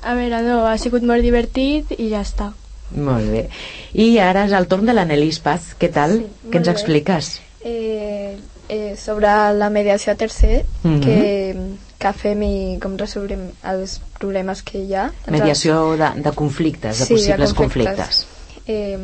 A 0.00 0.16
veure, 0.16 0.40
no, 0.46 0.62
ha 0.64 0.78
sigut 0.80 1.04
molt 1.04 1.26
divertit 1.26 1.92
i 1.98 2.08
ja 2.14 2.24
està. 2.24 2.48
Molt 2.96 3.30
bé. 3.30 3.48
I 3.94 4.18
ara 4.18 4.44
és 4.46 4.52
el 4.52 4.66
torn 4.66 4.86
de 4.86 4.92
l'Anelis 4.94 5.38
Paz. 5.40 5.74
Què 5.78 5.90
tal? 5.92 6.18
Sí, 6.18 6.48
Què 6.50 6.56
ens 6.58 6.66
bé. 6.66 6.72
expliques? 6.72 7.40
Eh, 7.62 8.38
eh, 8.68 8.96
sobre 8.96 9.28
la 9.54 9.68
mediació 9.70 10.12
a 10.12 10.16
tercer, 10.16 10.64
Mhm. 10.82 11.00
que, 11.00 11.56
que 11.98 12.12
fem 12.12 12.42
i 12.42 12.78
com 12.80 12.96
resolem 12.96 13.50
els 13.64 14.00
problemes 14.18 14.62
que 14.62 14.78
hi 14.78 14.94
ha. 14.94 15.10
entre- 15.26 15.32
Mediació 15.38 15.96
de, 15.96 16.10
de 16.22 16.32
conflictes, 16.32 16.98
de 16.98 17.04
Sí, 17.06 17.14
de 17.14 17.20
possibles 17.20 17.52
conflictes. 17.54 17.96
conflictes. 17.96 18.26
Eh, 18.66 18.98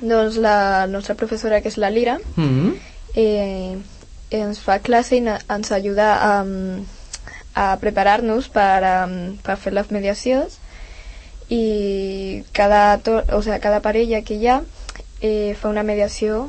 doncs 0.00 0.36
la 0.36 0.86
nostra 0.86 1.14
professora, 1.14 1.60
que 1.60 1.68
és 1.68 1.76
la 1.78 1.90
Lira, 1.90 2.18
Mm 2.36 2.72
eh, 3.14 3.76
ens 4.30 4.58
fa 4.60 4.78
classe 4.80 5.16
i 5.16 5.22
ens 5.26 5.72
ajuda 5.72 6.08
a, 6.22 6.44
a 7.54 7.76
preparar-nos 7.80 8.48
per, 8.52 8.84
a, 8.84 9.08
per 9.42 9.56
fer 9.56 9.72
les 9.72 9.90
mediacions 9.90 10.58
i 11.48 12.44
cada, 12.52 12.98
to, 12.98 13.22
o 13.32 13.42
sea, 13.42 13.58
cada 13.60 13.80
parella 13.80 14.22
que 14.22 14.34
hi 14.36 14.46
ha 14.48 14.60
eh, 15.20 15.56
fa 15.60 15.68
una 15.68 15.82
mediació 15.82 16.48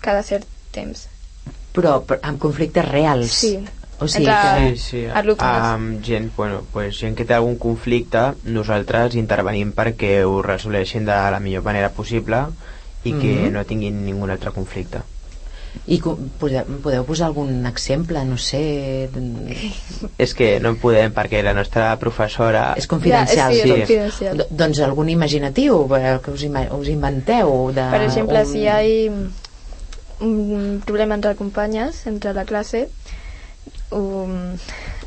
cada 0.00 0.22
cert 0.22 0.46
temps. 0.72 1.08
Però, 1.74 2.00
però 2.06 2.20
amb 2.22 2.38
conflictes 2.40 2.86
reals. 2.88 3.32
Sí. 3.32 3.56
O 3.98 4.06
sigui 4.08 4.26
Entre- 4.28 4.70
que... 4.70 4.76
Sí, 4.76 5.00
sí. 5.00 5.36
Amb 5.40 6.02
gent, 6.04 6.30
bueno, 6.36 6.62
pues, 6.72 6.98
gent 7.00 7.16
que 7.16 7.24
té 7.24 7.32
algun 7.34 7.56
conflicte, 7.56 8.34
nosaltres 8.44 9.14
intervenim 9.16 9.72
perquè 9.72 10.18
ho 10.24 10.42
resoleixin 10.44 11.06
de 11.08 11.16
la 11.32 11.40
millor 11.40 11.64
manera 11.64 11.88
possible 11.90 12.42
i 13.04 13.12
que 13.12 13.32
Mhm. 13.46 13.52
no 13.54 13.64
tinguin 13.64 14.04
ningun 14.04 14.30
altre 14.30 14.50
conflicte. 14.52 15.00
I 15.86 16.00
podeu, 16.02 17.04
posar 17.06 17.26
algun 17.28 17.66
exemple, 17.68 18.24
no 18.24 18.36
sé... 18.38 19.08
És 20.18 20.34
que 20.34 20.58
no 20.60 20.72
en 20.74 20.78
podem 20.82 21.12
perquè 21.14 21.42
la 21.46 21.52
nostra 21.54 21.92
professora... 22.00 22.72
És 22.76 22.88
confidencial. 22.90 23.52
Ja, 23.52 23.54
sí, 23.54 23.60
és 23.60 23.66
sí. 23.66 23.74
confidencial. 23.78 24.36
Do- 24.40 24.48
Doncs 24.50 24.80
algun 24.82 25.08
imaginatiu 25.12 25.84
eh, 25.96 26.16
que 26.24 26.30
us, 26.34 26.42
ima 26.42 26.64
us 26.74 26.88
inventeu 26.88 27.70
de, 27.76 27.84
Per 27.92 28.02
exemple, 28.02 28.40
un- 28.42 28.50
si 28.50 28.64
hi 28.64 28.68
ha 28.68 28.80
un 30.26 30.82
problema 30.84 31.14
entre 31.14 31.34
companyes, 31.36 32.06
entre 32.06 32.32
la 32.34 32.44
classe, 32.44 32.88
um, 33.90 34.56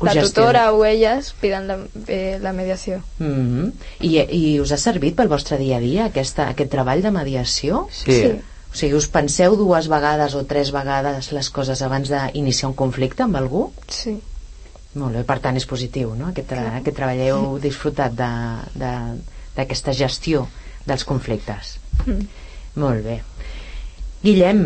la 0.00 0.14
tutora 0.22 0.72
o 0.72 0.84
elles 0.84 1.34
piden 1.40 1.66
la, 1.68 1.78
eh, 2.06 2.38
la 2.40 2.52
mediació. 2.52 3.02
Mm 3.18 3.26
-hmm. 3.48 3.72
I, 4.00 4.16
I 4.30 4.60
us 4.60 4.72
ha 4.72 4.76
servit 4.78 5.14
pel 5.16 5.28
vostre 5.28 5.58
dia 5.58 5.76
a 5.76 5.80
dia 5.80 6.04
aquesta, 6.06 6.48
aquest 6.48 6.70
treball 6.70 7.02
de 7.02 7.10
mediació? 7.10 7.88
Sí. 7.90 8.12
Sí. 8.12 8.32
O 8.70 8.76
sigui, 8.78 8.94
us 8.94 9.08
penseu 9.10 9.56
dues 9.58 9.88
vegades 9.90 10.34
o 10.38 10.44
tres 10.46 10.70
vegades 10.70 11.32
les 11.34 11.48
coses 11.50 11.80
abans 11.82 12.08
d'iniciar 12.12 12.68
un 12.70 12.76
conflicte 12.78 13.24
amb 13.24 13.36
algú? 13.40 13.64
Sí. 13.90 14.16
Molt 14.94 15.14
bé, 15.18 15.24
per 15.26 15.38
tant 15.42 15.56
és 15.58 15.66
positiu, 15.70 16.14
no? 16.18 16.28
Aquest, 16.30 16.48
tra 16.50 16.62
aquest 16.78 16.96
treball 16.96 17.20
heu 17.26 17.58
disfrutat 17.66 18.14
de- 18.14 18.78
de- 18.78 19.18
d'aquesta 19.56 19.92
gestió 19.92 20.46
dels 20.86 21.04
conflictes. 21.04 21.76
Mm. 22.06 22.24
Molt 22.80 23.02
bé. 23.04 23.20
Guillem, 24.22 24.62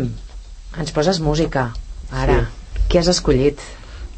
ens 0.77 0.91
poses 0.93 1.19
música, 1.19 1.71
ara. 2.11 2.45
Què 2.89 2.99
has 3.01 3.07
escollit? 3.11 3.59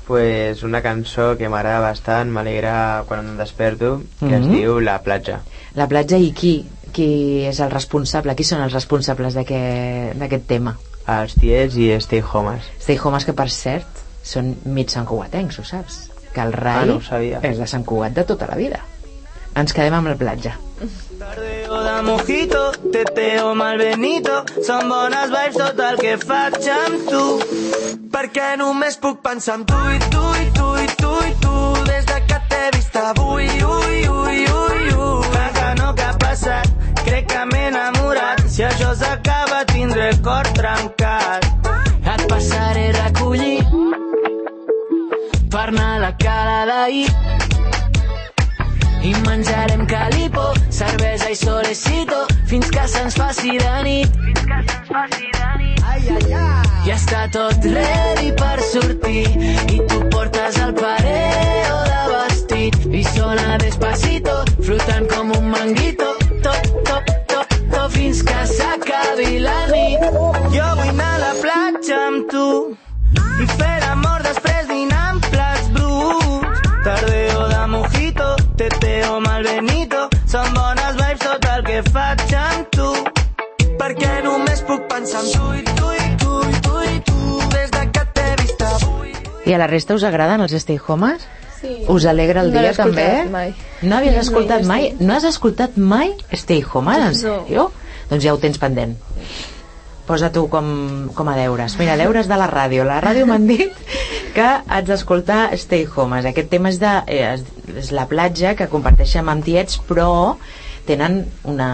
Pues 0.07 0.63
una 0.63 0.81
cançó 0.83 1.33
que 1.39 1.49
m'agrada 1.51 1.81
bastant, 1.83 2.29
m'alegra 2.31 3.03
quan 3.07 3.25
em 3.27 3.37
desperto, 3.39 4.01
que 4.19 4.35
es 4.37 4.45
Mhm. 4.45 4.51
diu 4.55 4.79
La 4.79 5.01
platja. 5.03 5.41
La 5.75 5.87
platja 5.87 6.17
i 6.17 6.31
qui? 6.31 6.65
Qui 6.97 7.45
és 7.45 7.59
el 7.61 7.69
responsable? 7.69 8.33
Qui 8.33 8.45
són 8.47 8.63
els 8.65 8.73
responsables 8.73 9.35
d'aquest 9.37 10.17
d'aquest 10.17 10.47
tema? 10.49 10.73
Els 11.13 11.35
tiets 11.37 11.77
i 11.77 11.91
Stay 12.01 12.23
Homes. 12.25 12.65
Stay 12.81 12.97
Homes, 12.97 13.25
que 13.27 13.35
per 13.37 13.51
cert, 13.53 14.01
són 14.25 14.55
mig 14.65 14.89
santcugatencs, 14.89 15.59
ho 15.61 15.65
saps? 15.67 15.99
Que 16.33 16.41
el 16.41 16.55
rai 16.57 16.81
Ah, 16.81 16.85
no 16.89 16.97
és 17.45 17.61
de 17.61 17.67
Sant 17.69 17.85
Cugat 17.85 18.17
de 18.17 18.25
tota 18.25 18.49
la 18.49 18.57
vida. 18.57 18.81
Ens 19.57 19.73
quedem 19.73 19.93
amb 19.93 20.09
la 20.09 20.15
platja. 20.17 20.55
Tardeo 21.19 21.77
de 21.85 21.93
mojito, 22.05 22.63
teteo 22.93 23.53
malbenito, 23.57 24.41
són 24.65 24.89
bones 24.89 25.31
vibes 25.33 25.57
tot 25.57 25.79
el 25.91 25.97
que 26.01 26.17
faig 26.21 26.67
amb 26.81 27.07
tu. 27.09 27.23
Perquè 28.13 28.51
només 28.57 28.97
puc 29.01 29.21
pensar 29.25 29.59
en 29.61 29.65
tu 29.69 29.79
i 29.93 30.01
tu 30.09 30.25
i 30.41 30.49
tu 30.59 30.67
i 30.81 30.87
tu 31.01 31.13
i 31.29 31.33
tu, 31.45 31.55
des 31.89 32.05
de 32.09 32.19
que 32.29 32.41
t'he 32.51 32.63
vist 32.77 33.01
avui, 33.01 33.49
això 38.87 39.05
s'acaba 39.05 39.65
tindré 39.65 40.09
el 40.09 40.21
cor 40.21 40.47
trencat. 40.55 41.45
Et 42.07 42.21
passaré 42.29 42.89
a 42.89 43.03
recollir 43.03 43.59
per 45.51 45.67
anar 45.67 45.95
a 45.95 45.99
la 45.99 46.11
cala 46.21 46.59
d'ahir 46.69 47.09
i 49.03 49.11
menjarem 49.25 49.85
calipo, 49.87 50.53
cervesa 50.69 51.29
i 51.31 51.35
solecito 51.35 52.21
fins 52.47 52.71
que 52.71 52.87
se'ns 52.87 53.17
faci 53.19 53.57
de 53.59 53.75
nit. 53.83 54.15
Fins 54.23 54.45
que 54.47 54.61
se'ns 54.69 54.87
faci 54.93 55.27
de 55.35 55.51
nit. 55.63 55.83
Ai, 55.91 56.07
ai, 56.15 56.33
ai. 56.43 56.87
I 56.87 56.95
està 56.95 57.27
tot 57.35 57.67
ready 57.67 58.31
per 58.39 58.55
sortir 58.71 59.27
i 59.75 59.81
tu 59.91 59.99
portes 60.13 60.61
el 60.63 60.73
pareo 60.79 61.77
de 61.91 62.01
vestit 62.13 62.79
i 62.87 63.03
sona 63.11 63.59
despacito, 63.63 64.39
flotant 64.63 65.11
com 65.11 65.35
un 65.41 65.51
manguito, 65.51 66.13
top, 66.43 66.71
top, 66.87 67.15
top, 67.27 67.59
top, 67.75 67.91
fins 67.99 68.23
que 68.23 68.37
s'acabi 69.27 69.39
la 69.39 69.67
nit. 69.67 69.99
Jo 70.53 70.67
vull 70.77 70.89
anar 70.89 71.13
a 71.15 71.19
la 71.19 71.33
platja 71.41 71.97
amb 72.07 72.29
tu 72.31 72.47
i 73.43 73.47
fer 73.57 73.75
l'amor 73.83 74.23
després 74.23 74.67
dinar 74.69 75.03
amb 75.11 75.25
plats 75.31 75.69
bruts. 75.75 76.61
Tardeo 76.83 77.47
de 77.51 77.61
mojito, 77.73 78.27
teteo 78.57 79.19
malbenito, 79.19 80.07
són 80.25 80.53
bones 80.55 80.95
vibes 80.99 81.19
tot 81.23 81.45
el 81.53 81.63
que 81.67 81.81
faig 81.91 82.35
amb 82.39 82.69
tu. 82.71 82.91
Perquè 83.77 84.13
només 84.23 84.61
puc 84.67 84.87
pensar 84.89 85.21
en 85.23 85.31
tu 85.35 85.53
i 85.53 85.63
tu 85.77 85.91
i 85.93 86.07
tu 86.23 86.37
i 86.43 86.61
tu 86.65 86.83
i 86.83 86.99
tu, 87.09 87.39
des 87.53 87.71
de 87.71 87.83
que 87.93 88.05
t'he 88.13 88.29
vist 88.41 88.61
avui. 88.71 89.11
I 89.45 89.53
a 89.53 89.57
la 89.61 89.67
resta 89.67 89.95
us 89.95 90.03
agraden 90.03 90.41
els 90.41 90.55
Stay 90.63 90.79
Homes? 90.87 91.27
Sí. 91.61 91.73
Us 91.89 92.05
alegra 92.05 92.41
el 92.45 92.51
No 92.53 92.61
dia 92.61 92.73
també? 92.73 93.25
mai. 93.31 93.53
No 93.81 93.97
havies 93.97 94.15
escoltat 94.27 94.61
no, 94.61 94.67
mai? 94.67 94.91
No 94.99 95.13
has 95.15 95.23
escoltat 95.25 95.75
mai 95.77 96.13
Stay 96.31 96.63
Home, 96.73 96.93
en 96.95 97.15
sèrio? 97.17 97.71
Doncs 98.09 98.23
ja 98.23 98.33
ho 98.33 98.41
tens 98.41 98.59
pendent. 98.61 98.95
Posa 100.07 100.29
tu 100.31 100.45
com, 100.47 100.67
com 101.15 101.27
a 101.27 101.35
deures. 101.35 101.75
Mira, 101.79 101.97
deures 101.99 102.29
de 102.31 102.37
la 102.39 102.47
ràdio. 102.47 102.85
La 102.87 103.01
ràdio 103.03 103.27
m'han 103.27 103.47
dit 103.53 103.73
que 104.35 104.45
has 104.47 104.85
d'escoltar 104.87 105.49
Stay 105.59 105.87
Homes. 105.87 106.27
Aquest 106.29 106.49
tema 106.53 106.71
és, 106.71 106.79
de, 106.79 106.93
eh, 107.11 107.33
és, 107.33 107.43
és 107.83 107.91
la 107.95 108.07
platja 108.07 108.55
que 108.55 108.69
comparteixen 108.71 109.27
amb 109.27 109.43
tiets, 109.43 109.81
però 109.89 110.37
tenen 110.87 111.25
una, 111.43 111.69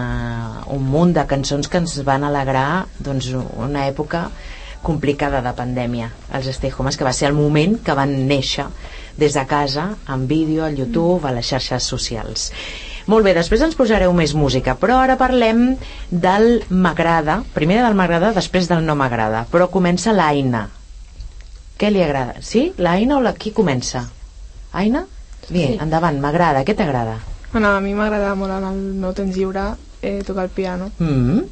un 0.74 0.82
munt 0.90 1.14
de 1.14 1.22
cançons 1.30 1.70
que 1.70 1.78
ens 1.78 2.00
van 2.06 2.26
alegrar 2.26 2.86
doncs, 2.98 3.30
una 3.38 3.86
època 3.86 4.26
complicada 4.84 5.40
de 5.44 5.54
pandèmia, 5.56 6.10
els 6.36 6.50
Stay 6.58 6.74
Homes, 6.76 6.98
que 6.98 7.06
va 7.06 7.14
ser 7.16 7.30
el 7.30 7.38
moment 7.38 7.78
que 7.86 7.94
van 7.96 8.12
néixer 8.28 8.66
des 9.16 9.38
de 9.38 9.46
casa, 9.46 9.92
en 10.10 10.26
vídeo, 10.28 10.64
al 10.66 10.76
YouTube, 10.76 11.24
a 11.24 11.32
les 11.32 11.46
xarxes 11.48 11.86
socials. 11.94 12.50
Molt 13.06 13.24
bé, 13.26 13.34
després 13.36 13.60
ens 13.60 13.74
posareu 13.76 14.12
més 14.16 14.32
música, 14.34 14.74
però 14.80 14.96
ara 15.02 15.18
parlem 15.20 15.76
del 16.10 16.62
m'agrada, 16.70 17.42
primer 17.52 17.82
del 17.82 17.94
m'agrada, 17.98 18.32
després 18.32 18.68
del 18.70 18.84
no 18.86 18.94
m'agrada, 18.96 19.44
però 19.52 19.68
comença 19.68 20.12
l'Aina. 20.16 20.68
Què 21.78 21.90
li 21.90 22.00
agrada? 22.02 22.38
Sí? 22.40 22.72
L'Aina 22.78 23.18
o 23.18 23.20
la... 23.20 23.34
qui 23.34 23.52
comença? 23.52 24.06
Aina? 24.72 25.04
Bé, 25.50 25.66
Sí. 25.66 25.78
endavant, 25.82 26.16
m'agrada, 26.22 26.64
què 26.64 26.74
t'agrada? 26.74 27.18
Bueno, 27.52 27.74
a 27.76 27.80
mi 27.80 27.92
m'agrada 27.94 28.34
molt 28.34 28.52
en 28.56 28.64
el 28.70 28.78
meu 29.02 29.12
temps 29.12 29.36
lliure 29.36 29.74
eh, 30.02 30.22
tocar 30.26 30.44
el 30.44 30.50
piano, 30.50 30.90
Mm 30.98 31.06
-hmm. 31.28 31.44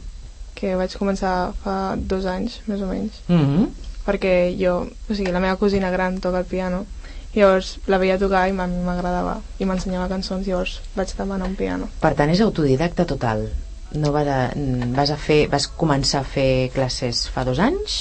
que 0.54 0.74
vaig 0.76 0.96
començar 0.96 1.52
fa 1.62 1.96
dos 1.96 2.24
anys, 2.26 2.60
més 2.66 2.80
o 2.80 2.86
menys, 2.86 3.12
Mm 3.28 3.36
-hmm. 3.44 3.68
perquè 4.06 4.56
jo, 4.58 4.86
o 5.10 5.14
sigui, 5.14 5.32
la 5.32 5.40
meva 5.40 5.56
cosina 5.56 5.90
gran 5.90 6.18
toca 6.20 6.38
el 6.38 6.44
piano, 6.44 6.86
llavors 7.34 7.78
la 7.88 7.98
veia 7.98 8.18
tocar 8.20 8.46
i 8.48 8.52
a 8.54 8.66
mi 8.66 8.82
m'agradava, 8.84 9.38
i 9.58 9.64
m'ensenyava 9.68 10.08
cançons, 10.10 10.46
llavors 10.46 10.80
vaig 10.96 11.14
demanar 11.18 11.48
un 11.48 11.54
piano. 11.56 11.88
Per 12.00 12.14
tant, 12.18 12.30
és 12.30 12.40
autodidacta 12.44 13.06
total. 13.08 13.46
No 13.92 14.12
va 14.12 14.22
de, 14.24 14.38
mm, 14.56 14.92
vas, 14.96 15.10
a 15.10 15.16
fer, 15.20 15.46
vas 15.52 15.66
començar 15.68 16.20
a 16.20 16.28
fer 16.28 16.70
classes 16.72 17.26
fa 17.28 17.44
dos 17.44 17.58
anys? 17.58 17.98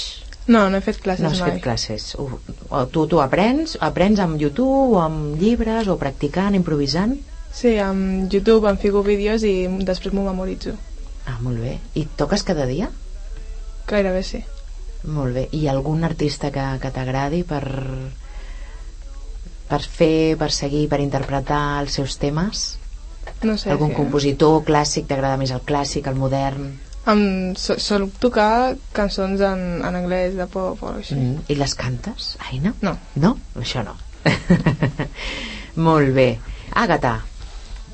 No, 0.48 0.68
no 0.70 0.78
he 0.78 0.80
fet 0.82 0.98
classes 1.00 1.22
No 1.22 1.30
has 1.30 1.40
mai. 1.40 1.52
fet 1.52 1.62
classes. 1.62 2.14
O, 2.18 2.28
o 2.70 2.86
tu 2.90 3.06
tu 3.06 3.20
aprens, 3.22 3.76
aprens 3.80 4.18
amb 4.18 4.40
YouTube 4.40 4.96
o 4.96 5.00
amb 5.00 5.36
llibres 5.40 5.86
o 5.88 5.96
practicant, 6.00 6.54
improvisant? 6.58 7.14
Sí, 7.52 7.76
amb 7.78 8.32
YouTube 8.32 8.66
em 8.68 8.78
fico 8.80 9.02
vídeos 9.04 9.44
i 9.44 9.68
després 9.84 10.14
m'ho 10.14 10.24
memoritzo. 10.24 10.72
Ah, 11.26 11.36
molt 11.40 11.60
bé. 11.60 11.76
I 11.94 12.06
toques 12.16 12.42
cada 12.42 12.64
dia? 12.66 12.88
Gairebé 13.86 14.22
sí. 14.24 14.42
Molt 15.04 15.34
bé. 15.34 15.48
I 15.52 15.68
algun 15.68 16.02
artista 16.04 16.50
que, 16.50 16.64
que 16.80 16.90
t'agradi 16.90 17.42
per 17.44 17.62
per 19.72 19.80
fer, 19.80 20.36
per 20.36 20.50
seguir, 20.52 20.84
per 20.92 21.00
interpretar 21.00 21.64
els 21.80 21.96
seus 21.96 22.18
temes? 22.20 22.64
No 23.42 23.56
sé. 23.56 23.72
Algun 23.72 23.92
sí. 23.92 23.96
compositor 23.96 24.60
clàssic, 24.68 25.08
t'agrada 25.08 25.38
més 25.40 25.52
el 25.54 25.62
clàssic, 25.66 26.08
el 26.10 26.18
modern? 26.20 26.68
Em, 27.08 27.22
so, 27.58 27.78
sol 27.82 28.06
tocar 28.22 28.76
cançons 28.94 29.40
en, 29.42 29.64
en 29.82 29.98
anglès, 29.98 30.36
de 30.38 30.46
pop 30.50 30.82
o 30.84 30.92
així. 31.00 31.16
Mm. 31.16 31.46
I 31.50 31.58
les 31.58 31.74
cantes, 31.78 32.34
Aina? 32.50 32.74
No. 32.84 32.94
No? 33.18 33.34
Això 33.58 33.82
no. 33.86 33.96
Molt 35.88 36.12
bé. 36.14 36.28
Àgata, 36.78 37.16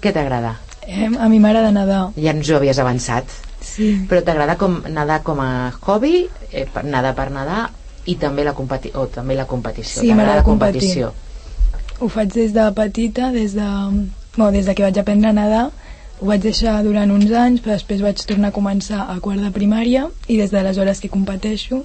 què 0.03 0.13
t'agrada? 0.15 0.57
Eh, 0.83 1.07
a 1.07 1.29
mi 1.31 1.39
m'agrada 1.41 1.71
nedar. 1.73 2.03
Ja 2.19 2.35
ens 2.35 2.51
ho 2.51 2.59
havies 2.59 2.81
avançat. 2.83 3.33
Sí. 3.65 3.93
Però 4.11 4.21
t'agrada 4.27 4.59
com 4.61 4.81
nedar 4.91 5.23
com 5.27 5.41
a 5.45 5.71
hobby, 5.79 6.27
eh, 6.51 6.67
per, 6.67 6.85
nedar 6.85 7.15
per 7.17 7.31
nedar, 7.35 7.69
i 8.09 8.17
també 8.21 8.45
la, 8.45 8.55
competi 8.57 8.93
o 8.97 9.07
també 9.13 9.37
la 9.39 9.47
competició. 9.49 10.03
Sí, 10.03 10.13
m'agrada 10.13 10.43
la 10.43 10.47
competir. 10.47 10.93
Ho 12.01 12.09
faig 12.09 12.31
des 12.33 12.53
de 12.55 12.65
petita, 12.77 13.33
des 13.35 13.55
de, 13.59 13.67
bueno, 14.37 14.53
des 14.55 14.67
de 14.67 14.75
que 14.75 14.85
vaig 14.87 14.99
aprendre 15.01 15.31
a 15.31 15.33
nedar. 15.35 15.69
Ho 16.21 16.27
vaig 16.27 16.43
deixar 16.43 16.81
durant 16.87 17.11
uns 17.15 17.31
anys, 17.31 17.61
però 17.63 17.75
després 17.77 18.03
vaig 18.03 18.19
tornar 18.27 18.51
a 18.51 18.55
començar 18.55 19.05
a 19.11 19.19
quart 19.23 19.43
de 19.43 19.51
primària 19.55 20.09
i 20.27 20.37
des 20.39 20.51
d'aleshores 20.51 21.01
que 21.03 21.11
competeixo 21.11 21.85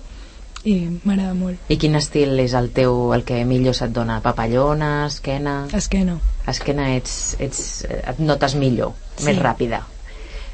i 0.65 0.75
m'agrada 1.03 1.33
molt. 1.37 1.59
I 1.69 1.77
quin 1.77 1.97
estil 1.99 2.39
és 2.39 2.53
el 2.57 2.69
teu, 2.73 3.11
el 3.13 3.25
que 3.27 3.41
millor 3.45 3.75
se't 3.77 3.93
dona? 3.93 4.21
Papallona, 4.25 5.05
esquena? 5.09 5.67
Esquena. 5.73 6.17
Esquena 6.47 6.91
ets, 6.95 7.35
ets, 7.39 7.63
et 7.89 8.19
notes 8.19 8.55
millor, 8.55 8.93
Sí. 9.17 9.25
més 9.27 9.37
ràpida. 9.41 9.81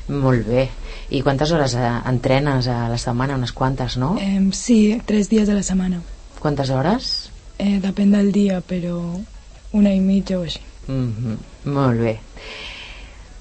Molt 0.10 0.48
bé. 0.48 0.70
I 1.12 1.22
quantes 1.22 1.52
hores 1.52 1.76
eh, 1.76 1.90
entrenes 2.10 2.68
a 2.68 2.88
la 2.90 2.98
setmana? 2.98 3.36
Unes 3.36 3.52
quantes, 3.52 3.98
no? 3.98 4.16
Eh, 4.20 4.50
sí, 4.52 5.00
tres 5.06 5.30
dies 5.30 5.48
a 5.50 5.54
la 5.54 5.64
setmana. 5.64 6.02
Quantes 6.40 6.70
hores? 6.70 7.30
Eh, 7.60 7.80
depèn 7.84 8.12
del 8.12 8.32
dia, 8.32 8.62
però 8.62 8.98
una 9.74 9.94
i 9.94 10.00
mitja 10.00 10.40
o 10.40 10.44
així. 10.44 10.62
Mm 10.88 11.38
Molt 11.70 12.00
bé. 12.00 12.18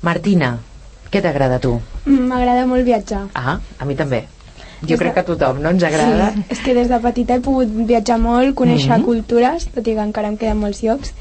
Martina, 0.03 0.59
què 1.11 1.23
t'agrada 1.25 1.57
a 1.57 1.63
tu? 1.63 1.79
M'agrada 2.07 2.67
molt 2.67 2.85
viatjar. 2.87 3.29
Ah, 3.35 3.59
a 3.79 3.85
mi 3.89 3.95
també. 3.97 4.25
Jo 4.87 4.97
crec 4.99 5.15
que 5.15 5.21
a 5.21 5.27
tothom, 5.27 5.59
no? 5.63 5.71
Ens 5.75 5.83
agrada. 5.83 6.33
Sí, 6.35 6.45
és 6.55 6.61
que 6.63 6.75
des 6.75 6.89
de 6.91 6.99
petita 7.03 7.35
he 7.35 7.41
pogut 7.43 7.69
viatjar 7.89 8.19
molt, 8.23 8.55
conèixer 8.55 8.99
Mhm. 8.99 9.05
cultures, 9.05 9.67
tot 9.75 9.87
i 9.87 9.95
que 9.95 10.01
encara 10.05 10.29
em 10.29 10.37
queden 10.37 10.59
molts 10.59 10.83
llocs. 10.83 11.13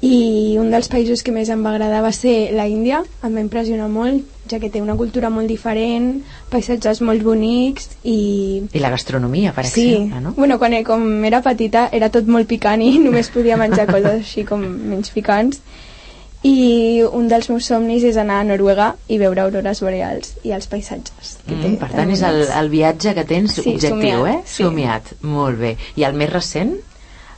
I 0.00 0.54
un 0.60 0.68
dels 0.70 0.86
països 0.86 1.24
que 1.26 1.32
més 1.34 1.48
em 1.50 1.62
va 1.66 1.72
agradar 1.74 2.04
va 2.04 2.12
ser 2.14 2.52
la 2.54 2.68
Índia, 2.70 3.00
em 3.26 3.34
va 3.34 3.42
impressionar 3.42 3.88
molt, 3.90 4.22
ja 4.48 4.60
que 4.62 4.70
té 4.70 4.78
una 4.80 4.94
cultura 4.96 5.26
molt 5.28 5.50
diferent, 5.50 6.20
paisatges 6.52 7.00
molt 7.02 7.24
bonics 7.26 7.90
i... 8.06 8.62
I 8.70 8.78
la 8.84 8.92
gastronomia, 8.94 9.50
per 9.56 9.66
Sí, 9.66 9.88
exemple, 9.96 10.20
no? 10.22 10.34
bueno, 10.38 10.58
quan 10.62 10.76
com 10.86 11.02
era 11.26 11.42
petita 11.42 11.88
era 11.92 12.12
tot 12.14 12.30
molt 12.30 12.46
picant 12.46 12.80
i 12.86 12.94
només 13.08 13.32
podia 13.34 13.58
menjar 13.58 13.88
coses 13.94 14.22
així 14.22 14.46
com 14.46 14.62
menys 14.62 15.10
picants 15.10 15.58
i 16.46 17.02
un 17.02 17.26
dels 17.26 17.48
meus 17.50 17.66
somnis 17.66 18.04
és 18.06 18.16
anar 18.22 18.36
a 18.40 18.44
Noruega 18.46 18.92
i 19.10 19.18
veure 19.18 19.42
aurores 19.42 19.80
boreals 19.82 20.36
i 20.46 20.52
els 20.54 20.68
paisatges 20.70 21.32
que 21.42 21.56
té. 21.56 21.72
Mm, 21.72 21.80
per 21.80 21.88
tan 21.90 22.04
tant, 22.04 22.12
és 22.14 22.22
el, 22.22 22.44
el 22.60 22.70
viatge 22.70 23.16
que 23.18 23.24
tens 23.26 23.56
Sí, 23.58 23.72
objectiu, 23.74 24.22
somiat, 24.22 24.28
eh? 24.30 24.42
sí. 24.46 24.62
Somiat. 24.62 25.10
Molt 25.26 25.58
bé. 25.58 25.72
I 25.98 26.06
el 26.06 26.14
més 26.14 26.30
recent? 26.30 26.76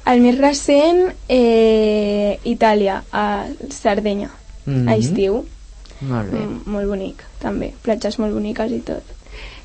El 0.07 0.21
més 0.21 0.38
recent, 0.38 1.12
eh, 1.28 2.38
Itàlia, 2.45 3.02
a 3.12 3.47
Sardenya, 3.71 4.30
Mhm. 4.66 4.88
a 4.88 4.97
estiu. 4.97 5.45
Molt 6.00 6.30
bé. 6.33 6.38
Mm, 6.38 6.62
molt 6.66 6.87
bonic, 6.88 7.23
també. 7.38 7.75
Platges 7.83 8.19
molt 8.19 8.33
boniques 8.33 8.71
i 8.73 8.78
tot. 8.80 9.02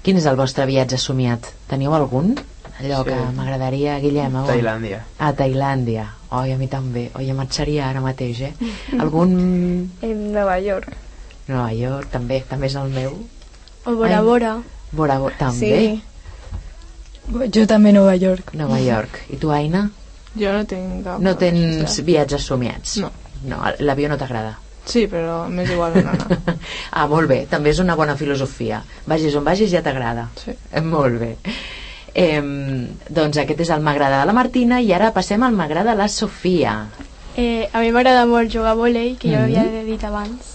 Quin 0.03 0.17
és 0.17 0.25
el 0.25 0.35
vostre 0.35 0.65
viatge 0.65 0.97
somiat? 0.97 1.45
Teniu 1.67 1.93
algun? 1.93 2.35
Allò 2.81 3.03
Sí. 3.03 3.09
que 3.09 3.15
m'agradaria, 3.35 3.99
Guillem. 3.99 4.35
a? 4.35 4.45
Tailàndia. 4.45 4.99
A 5.17 5.33
Tailàndia. 5.33 6.09
Oi, 6.31 6.51
a 6.51 6.57
mi 6.57 6.67
també. 6.67 7.09
Oi, 7.15 7.31
marxaria 7.33 7.89
ara 7.89 8.01
mateix, 8.01 8.41
eh? 8.41 8.53
Algun... 8.99 9.89
En 10.01 10.33
Nova 10.33 10.59
York. 10.59 10.89
Nova 11.47 11.71
York, 11.73 12.09
també. 12.11 12.43
També 12.49 12.67
és 12.67 12.75
el 12.75 12.89
meu. 12.89 13.13
O 13.85 13.95
Bora 13.95 14.17
Ai. 14.19 14.23
Bora. 14.23 14.61
Bora, 14.91 15.17
Bora, 15.19 15.35
també. 15.37 16.01
Sí. 16.01 16.03
Jo 17.51 17.65
també 17.65 17.91
Nova 17.93 18.15
York. 18.15 18.53
Nova 18.53 18.79
York. 18.81 19.21
I 19.29 19.37
tu, 19.37 19.51
Aina? 19.51 19.89
Jo 20.35 20.51
no 20.53 20.65
tinc 20.67 21.03
cap... 21.05 21.19
No 21.23 21.35
tens 21.39 21.99
viatges 22.03 22.43
somiats? 22.49 22.97
No. 23.03 23.11
No, 23.45 23.59
l'avió 23.79 24.09
no 24.09 24.17
t'agrada? 24.17 24.57
Sí, 24.85 25.07
però 25.09 25.47
m'és 25.49 25.69
igual 25.73 25.95
on 25.97 26.07
anar. 26.11 26.37
ah, 26.91 27.07
molt 27.09 27.27
bé, 27.29 27.45
també 27.49 27.71
és 27.71 27.79
una 27.81 27.95
bona 27.97 28.15
filosofia. 28.19 28.83
Vagis 29.09 29.33
on 29.35 29.43
vagis 29.47 29.71
ja 29.71 29.81
t'agrada. 29.85 30.27
Sí. 30.43 30.51
Eh, 30.71 30.81
Molt 30.95 31.17
bé. 31.21 31.31
Eh, 32.15 32.41
doncs 33.09 33.37
aquest 33.41 33.59
és 33.65 33.71
el 33.75 33.81
m'agrada 33.83 34.21
de 34.21 34.27
la 34.29 34.35
Martina 34.37 34.79
i 34.81 34.93
ara 34.95 35.09
passem 35.15 35.41
al 35.43 35.55
m'agrada 35.57 35.91
de 35.95 35.97
la 36.03 36.07
Sofia. 36.07 36.75
Eh, 37.35 37.67
a 37.73 37.81
mi 37.83 37.89
m'agrada 37.91 38.25
molt 38.29 38.47
jugar 38.53 38.71
a 38.71 38.77
vòlei, 38.79 39.17
que 39.19 39.31
ja 39.33 39.41
Mhm. 39.41 39.55
ho 39.55 39.59
havia 39.59 39.83
dit 39.83 40.03
abans. 40.07 40.53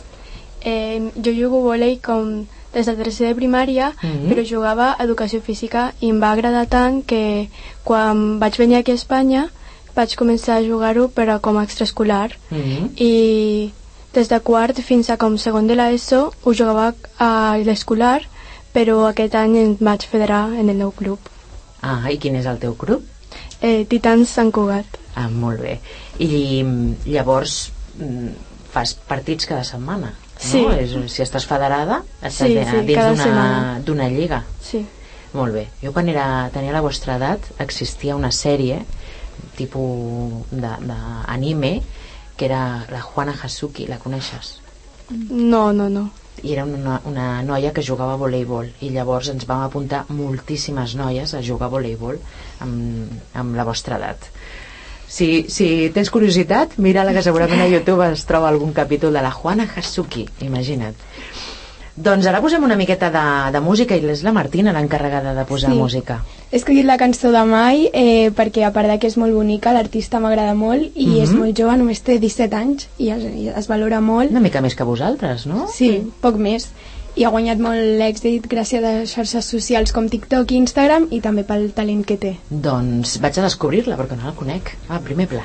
Eh, 0.63 1.11
jo 1.25 1.33
jugo 1.37 1.61
a 1.61 1.75
vòlei 1.75 1.99
com 2.01 2.47
des 2.73 2.87
de 2.87 2.95
tercer 2.97 3.29
de 3.29 3.35
primària, 3.35 3.93
Mhm. 4.03 4.31
però 4.31 4.45
jugava 4.47 4.93
a 4.99 5.05
educació 5.05 5.41
física 5.43 5.93
i 6.01 6.09
em 6.09 6.21
va 6.23 6.31
agradar 6.33 6.67
tant 6.69 7.03
que 7.05 7.49
quan 7.85 8.39
vaig 8.41 8.57
venir 8.57 8.77
aquí 8.79 8.93
a 8.93 8.95
Espanya 8.95 9.49
vaig 9.97 10.15
començar 10.17 10.57
a 10.59 10.63
jugar-ho 10.65 11.09
però 11.09 11.41
com 11.41 11.59
a 11.59 11.65
extraescolar 11.65 12.31
Mm 12.51 12.63
-hmm. 12.63 12.91
i 13.01 13.73
des 14.15 14.29
de 14.29 14.41
quart 14.41 14.79
fins 14.81 15.11
a 15.11 15.17
com 15.17 15.37
segon 15.39 15.67
de 15.67 15.75
l'ESO 15.75 16.33
ho 16.45 16.53
jugava 16.53 16.95
a 17.19 17.57
l'escolar 17.65 18.23
però 18.75 19.07
aquest 19.09 19.35
any 19.35 19.57
em 19.57 19.77
vaig 19.81 20.07
federar 20.07 20.53
en 20.55 20.69
el 20.71 20.77
nou 20.79 20.91
club 20.93 21.19
Ah, 21.83 22.11
i 22.11 22.19
quin 22.19 22.37
és 22.37 22.47
el 22.47 22.59
teu 22.59 22.75
grup? 22.79 23.03
eh, 23.63 23.85
Titans 23.89 24.29
Sant 24.29 24.51
Cugat 24.53 24.85
Ah, 25.15 25.29
molt 25.29 25.61
bé. 25.61 25.81
I 26.19 26.63
mm, 26.63 26.95
llavors 27.07 27.71
mm, 27.99 28.29
fas 28.73 28.95
partits 28.95 29.45
cada 29.47 29.65
setmana, 29.65 30.07
no? 30.07 30.13
Sí. 30.39 30.65
És, 30.79 30.91
si 31.13 31.23
estàs 31.23 31.45
federada, 31.47 32.03
estàs 32.23 32.47
Sí, 32.47 32.55
sí, 32.71 32.87
dins 32.87 33.85
d'una 33.85 34.09
lliga. 34.09 34.45
sí. 34.63 34.87
Molt 35.33 35.53
bé. 35.55 35.69
Jo 35.83 35.93
quan 35.93 36.09
era, 36.09 36.49
tenia 36.53 36.73
la 36.73 36.81
vostra 36.81 37.17
edat 37.17 37.39
existia 37.59 38.17
una 38.17 38.31
sèrie 38.33 38.83
tipus 39.61 40.49
d'anime 40.51 41.75
que 42.37 42.49
era 42.49 42.87
la 42.89 43.03
Juana 43.05 43.37
Hasuki, 43.37 43.87
la 43.87 44.01
coneixes? 44.01 44.57
no, 45.11 45.73
no, 45.73 45.89
no. 45.89 46.11
I 46.43 46.55
era 46.55 46.65
una, 46.65 47.01
una 47.05 47.43
noia 47.45 47.73
que 47.77 47.83
jugava 47.85 48.15
a 48.15 48.21
voleibol 48.21 48.71
i 48.81 48.89
llavors 48.95 49.29
ens 49.29 49.45
vam 49.49 49.61
apuntar 49.65 50.07
moltíssimes 50.09 50.95
noies 50.97 51.35
a 51.37 51.43
jugar 51.45 51.69
a 51.69 51.75
voleibol 51.75 52.17
amb, 52.65 53.11
amb 53.37 53.59
la 53.59 53.67
vostra 53.69 53.99
edat. 53.99 54.31
Si, 55.11 55.51
si 55.53 55.91
tens 55.93 56.09
curiositat 56.15 56.79
mira-la 56.79 57.13
que 57.13 57.25
segurament 57.27 57.61
a 57.61 57.69
YouTube 57.69 58.07
es 58.07 58.25
troba 58.31 58.49
algun 58.49 58.73
capítol 58.73 59.13
de 59.13 59.25
la 59.27 59.35
Juana 59.35 59.67
Hasuki 59.67 60.29
imagina't 60.47 60.97
doncs 62.03 62.27
ara 62.27 62.41
posem 62.41 62.63
una 62.65 62.77
miqueta 62.77 63.11
de, 63.11 63.53
de 63.53 63.61
música 63.61 63.97
i 63.97 64.05
és 64.13 64.23
la 64.27 64.33
Martina 64.33 64.73
l'encarregada 64.73 65.35
de 65.35 65.45
posar 65.49 65.71
Sí. 65.73 65.79
música 65.79 66.21
He 66.51 66.57
escollit 66.57 66.85
la 66.85 66.97
cançó 66.99 67.31
de 67.31 67.45
Mai 67.47 67.89
eh, 67.93 68.31
perquè 68.35 68.65
a 68.67 68.73
part 68.75 68.89
de 68.91 68.99
que 68.99 69.07
és 69.07 69.17
molt 69.17 69.33
bonica, 69.35 69.73
l'artista 69.73 70.19
m'agrada 70.19 70.55
molt 70.55 70.91
i 70.97 71.07
Mhm. 71.07 71.23
és 71.23 71.31
molt 71.33 71.57
jove, 71.59 71.77
només 71.77 72.01
té 72.03 72.19
17 72.19 72.57
anys 72.57 72.89
i 72.99 73.11
es, 73.11 73.23
i 73.23 73.49
es 73.49 73.69
valora 73.69 74.01
molt. 74.01 74.31
una 74.31 74.41
mica 74.41 74.61
més 74.61 74.75
que 74.75 74.83
vosaltres, 74.85 75.47
no? 75.47 75.69
Sí, 75.73 76.03
poc 76.21 76.37
més. 76.37 76.71
I 77.17 77.25
ha 77.25 77.31
guanyat 77.31 77.59
molt 77.59 77.77
l'èxit 77.99 78.47
gràcies 78.49 78.85
a 78.85 79.05
xarxes 79.07 79.45
socials 79.45 79.93
com 79.93 80.09
TikTok 80.09 80.51
i 80.53 80.57
Instagram 80.57 81.09
i 81.11 81.21
també 81.21 81.43
pel 81.45 81.71
talent 81.73 82.05
que 82.07 82.17
té. 82.17 82.37
doncs 82.49 83.19
vaig 83.21 83.39
a 83.39 83.43
descobrir-la 83.43 83.97
perquè 83.99 84.17
no 84.17 84.27
la 84.27 84.33
conec 84.35 84.77
ah, 84.89 85.01
primer 85.05 85.27
pla 85.29 85.43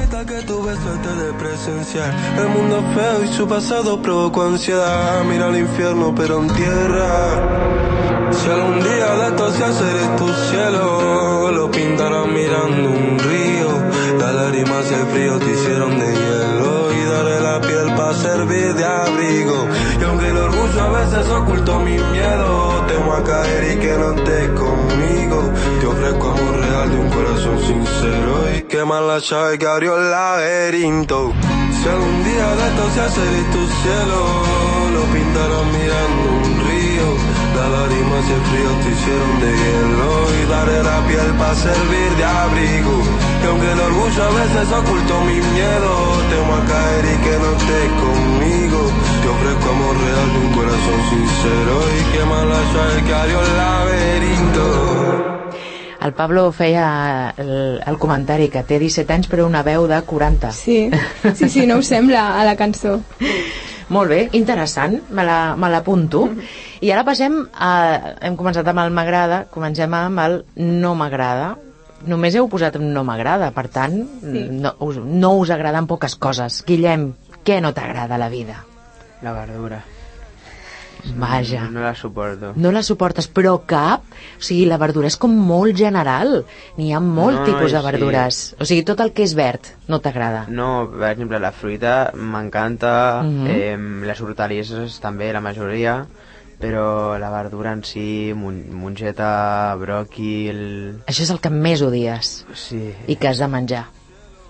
Cometa 0.00 0.24
que 0.24 0.42
tu 0.46 0.62
beso 0.62 0.90
antes 0.94 1.16
de 1.18 1.32
presenciar 1.34 2.14
El 2.38 2.48
mundo 2.48 2.78
es 2.78 2.94
feo 2.94 3.24
y 3.24 3.28
su 3.34 3.46
pasado 3.46 4.00
provocó 4.00 4.44
ansiedad. 4.44 5.22
Mira 5.24 5.48
el 5.48 5.58
infierno 5.58 6.14
pero 6.14 6.40
en 6.40 6.48
tierra. 6.48 8.30
Si 8.32 8.48
algún 8.48 8.80
día 8.80 9.14
de 9.16 9.26
esto 9.28 9.50
se 9.50 9.64
hace 9.64 10.16
tu 10.16 10.28
cielo. 10.48 11.52
Lo 11.52 11.70
pintarán 11.70 12.32
mirando 12.32 12.88
un 12.88 13.18
río. 13.18 14.18
Las 14.18 14.34
lágrimas 14.34 14.90
y 14.90 14.94
el 14.94 15.06
frío 15.06 15.38
te 15.38 15.50
hicieron 15.50 15.98
de 15.98 16.06
hielo. 16.06 16.92
Y 16.92 17.04
daré 17.04 17.40
la 17.40 17.60
piel 17.60 17.94
para 17.94 18.14
servir 18.14 18.74
de 18.74 18.84
abrigo. 18.84 19.66
Y 20.00 20.04
aunque 20.04 20.28
el 20.28 20.36
orgullo 20.38 20.82
a 20.82 20.88
veces 21.00 21.28
ocultó 21.28 21.78
mi 21.80 21.98
miedo 21.98 22.59
caer 23.24 23.72
y 23.72 23.80
que 23.80 23.92
no 23.98 24.12
estés 24.14 24.48
conmigo. 24.50 25.38
Te 25.80 25.86
ofrezco 25.86 26.30
amor 26.30 26.56
real 26.60 26.90
de 26.90 26.96
un 26.96 27.10
corazón 27.10 27.58
sincero 27.60 28.32
Y 28.56 28.62
quemar 28.62 29.02
la 29.02 29.18
llave 29.18 29.58
que 29.58 29.66
abrió 29.66 29.96
el 29.98 30.10
laberinto. 30.10 31.32
Si 31.82 31.88
algún 31.88 32.24
día 32.24 32.46
de 32.56 32.68
esto 32.68 32.84
se 32.94 33.00
hace 33.00 33.20
de 33.20 33.42
tu 33.54 33.62
cielo 33.80 34.20
Lo 34.94 35.02
pintarán 35.14 35.66
mirando 35.72 36.26
un 36.44 36.52
río. 36.68 37.08
Las 37.56 37.68
lágrimas 37.76 38.22
y 38.28 38.32
el 38.32 38.44
frío 38.50 38.70
te 38.82 38.88
hicieron 38.94 39.32
de 39.40 39.50
hielo 39.60 40.10
Y 40.36 40.50
daré 40.50 40.82
la 40.82 40.98
piel 41.08 41.30
para 41.38 41.54
servir 41.54 42.10
de 42.16 42.24
abrigo. 42.24 42.94
Y 43.42 43.46
aunque 43.46 43.72
el 43.72 43.80
orgullo 43.80 44.22
a 44.24 44.30
veces 44.40 44.72
ocultó 44.72 45.20
mi 45.22 45.40
miedo 45.40 45.92
Temo 46.30 46.54
a 46.54 46.64
caer 46.72 47.04
y 47.04 47.16
que 47.24 47.34
no 47.42 47.48
estés 47.56 47.90
conmigo 48.04 48.69
ofrezco 49.30 49.70
amor 49.70 49.94
real 50.04 50.28
de 50.32 50.38
un 50.46 50.52
corazón 50.54 51.00
sincero 51.10 51.74
Y 51.98 52.02
quemar 52.16 52.44
la 52.46 52.60
llave 52.72 53.02
que 53.06 53.14
abrió 53.14 53.40
el 53.40 53.56
laberinto 53.56 54.64
el 56.00 56.14
Pablo 56.14 56.50
feia 56.50 57.34
el, 57.36 57.82
el 57.86 57.98
comentari 58.00 58.46
que 58.48 58.62
té 58.64 58.78
17 58.80 59.12
anys 59.12 59.26
però 59.28 59.44
una 59.44 59.60
veu 59.66 59.84
de 59.90 59.98
40 60.08 60.48
Sí, 60.56 60.88
sí, 61.36 61.48
sí, 61.52 61.66
no 61.68 61.76
us 61.82 61.90
sembla 61.92 62.40
a 62.40 62.44
la 62.48 62.54
cançó. 62.56 62.94
Molt 63.92 64.08
bé, 64.08 64.20
interessant, 64.32 64.94
me 65.12 65.26
la- 65.28 65.56
me 65.60 65.68
l'apunto. 65.68 66.22
I 66.80 66.88
ara 66.94 67.04
passem 67.04 67.36
a... 67.52 68.14
Hem 68.22 68.38
començat 68.40 68.64
amb 68.72 68.80
el 68.80 68.94
m'agrada, 68.96 69.42
comencem 69.52 69.92
amb 69.98 70.22
el 70.24 70.38
no 70.56 70.94
m'agrada. 70.96 71.50
Només 72.08 72.32
heu 72.38 72.48
posat 72.48 72.80
un 72.80 72.94
no 72.94 73.04
m'agrada, 73.04 73.50
per 73.52 73.66
tant, 73.68 74.00
Sí. 74.24 74.46
no, 74.56 74.72
us, 74.80 74.96
no 75.04 75.34
us 75.42 75.50
agraden 75.52 75.84
poques 75.90 76.16
coses. 76.16 76.62
Guillem, 76.64 77.10
què 77.44 77.60
no 77.60 77.74
t'agrada 77.76 78.14
a 78.16 78.22
la 78.24 78.30
vida? 78.32 78.62
La 79.22 79.32
verdura. 79.32 79.82
Vaja. 81.16 81.62
No, 81.64 81.70
no 81.70 81.80
la 81.80 81.94
suporto. 81.94 82.52
No 82.56 82.70
la 82.72 82.82
suportes, 82.82 83.26
però 83.32 83.54
cap? 83.64 84.02
O 84.36 84.42
sigui, 84.44 84.66
la 84.68 84.76
verdura 84.76 85.08
és 85.08 85.16
com 85.16 85.32
molt 85.32 85.72
general. 85.78 86.42
N'hi 86.76 86.90
ha 86.92 87.00
molt 87.00 87.38
No, 87.40 87.44
tipus 87.46 87.72
de 87.72 87.78
sí. 87.80 87.84
verdures. 87.86 88.40
O 88.60 88.66
sigui, 88.68 88.82
tot 88.84 89.00
el 89.00 89.12
que 89.16 89.24
és 89.24 89.32
verd 89.34 89.64
no 89.88 90.00
t'agrada. 90.04 90.44
No, 90.52 90.90
per 90.92 91.12
exemple, 91.14 91.40
la 91.40 91.52
fruita 91.52 92.12
m'encanta, 92.14 93.22
Mhm. 93.24 93.46
eh, 93.48 93.76
les 94.06 94.20
hortalisses 94.20 95.00
també, 95.00 95.32
la 95.32 95.40
majoria, 95.40 96.04
però 96.60 97.16
la 97.18 97.30
verdura 97.30 97.72
en 97.72 97.82
si, 97.82 98.34
mon 98.36 98.60
mongeta, 98.70 99.74
bròquil... 99.80 101.00
Això 101.06 101.22
és 101.22 101.30
el 101.30 101.40
que 101.40 101.48
més 101.48 101.80
odies 101.80 102.44
Sí, 102.52 102.92
i 103.06 103.16
que 103.16 103.28
has 103.28 103.38
de 103.38 103.48
menjar. 103.48 103.86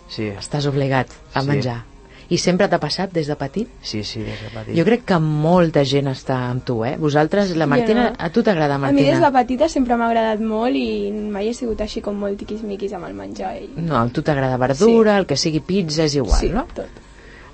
sí, 0.08 0.32
Estàs 0.36 0.66
obligat 0.66 1.06
a 1.32 1.42
Sí. 1.42 1.46
menjar. 1.46 1.84
I 2.30 2.38
sempre 2.38 2.68
t'ha 2.70 2.78
passat 2.78 3.10
des 3.12 3.26
de 3.26 3.34
petit? 3.34 3.68
sí, 3.82 4.04
sí, 4.06 4.20
des 4.22 4.38
de 4.38 4.50
petit. 4.54 4.76
Jo 4.78 4.84
crec 4.86 5.04
que 5.04 5.18
molta 5.18 5.82
gent 5.84 6.06
està 6.12 6.36
amb 6.50 6.62
tu, 6.64 6.84
eh? 6.86 6.96
Vosaltres, 6.96 7.56
la 7.58 7.66
Martina, 7.66 8.10
no. 8.10 8.16
a 8.18 8.30
tu 8.30 8.44
t'agrada, 8.46 8.76
A 8.76 8.78
mi 8.78 8.84
Martina? 8.86 9.10
des 9.10 9.20
de 9.20 9.30
petita 9.38 9.68
sempre 9.68 9.96
m'ha 9.96 10.06
agradat 10.06 10.40
molt 10.40 10.76
i 10.78 11.10
mai 11.10 11.48
he 11.50 11.54
sigut 11.54 11.80
així 11.80 12.00
com 12.00 12.14
molt 12.14 12.38
tiquismiquis 12.38 12.92
amb 12.94 13.08
el 13.08 13.14
menjar. 13.18 13.56
I... 13.58 13.70
No, 13.76 13.96
a 13.98 14.06
tu 14.08 14.22
t'agrada 14.22 14.56
verdura, 14.62 15.16
el 15.18 15.26
que 15.26 15.36
sigui 15.36 15.60
pizza 15.60 16.04
és 16.04 16.14
igual, 16.14 16.38
sí, 16.38 16.50
no? 16.54 16.66
tot. 16.74 17.02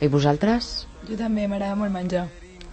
I 0.00 0.08
vosaltres? 0.12 0.86
Jo 1.08 1.16
també 1.16 1.46
m'agrada 1.48 1.74
molt 1.74 1.92
menjar. 1.94 2.26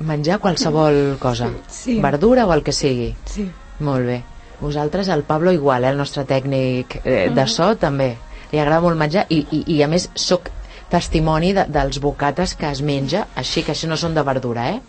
Menjar 0.03 0.39
qualsevol 0.43 1.17
cosa. 1.19 1.47
Sí. 1.69 2.01
Verdura 2.03 2.45
o 2.45 2.51
el 2.53 2.63
que 2.63 2.73
sigui. 2.75 3.13
Sí. 3.25 3.47
Molt 3.79 4.05
bé. 4.05 4.23
Vosaltres, 4.59 5.07
el 5.07 5.23
Pablo 5.23 5.51
igual, 5.51 5.85
eh? 5.85 5.89
el 5.89 5.97
nostre 5.97 6.25
tècnic 6.25 6.99
eh, 7.05 7.29
de 7.33 7.47
so 7.47 7.75
també. 7.79 8.17
Li 8.51 8.59
agrada 8.59 8.81
molt 8.83 8.99
menjar 8.99 9.25
i, 9.29 9.39
i, 9.51 9.63
i 9.77 9.81
a 9.83 9.87
més 9.87 10.09
sóc 10.15 10.49
testimoni 10.93 11.53
de, 11.57 11.65
dels 11.73 11.99
bocates 12.03 12.53
que 12.59 12.69
es 12.69 12.83
menja, 12.85 13.25
així 13.39 13.65
que 13.65 13.73
això 13.73 13.89
no 13.89 13.97
són 13.99 14.13
de 14.13 14.23
verdura, 14.25 14.69
eh? 14.75 14.81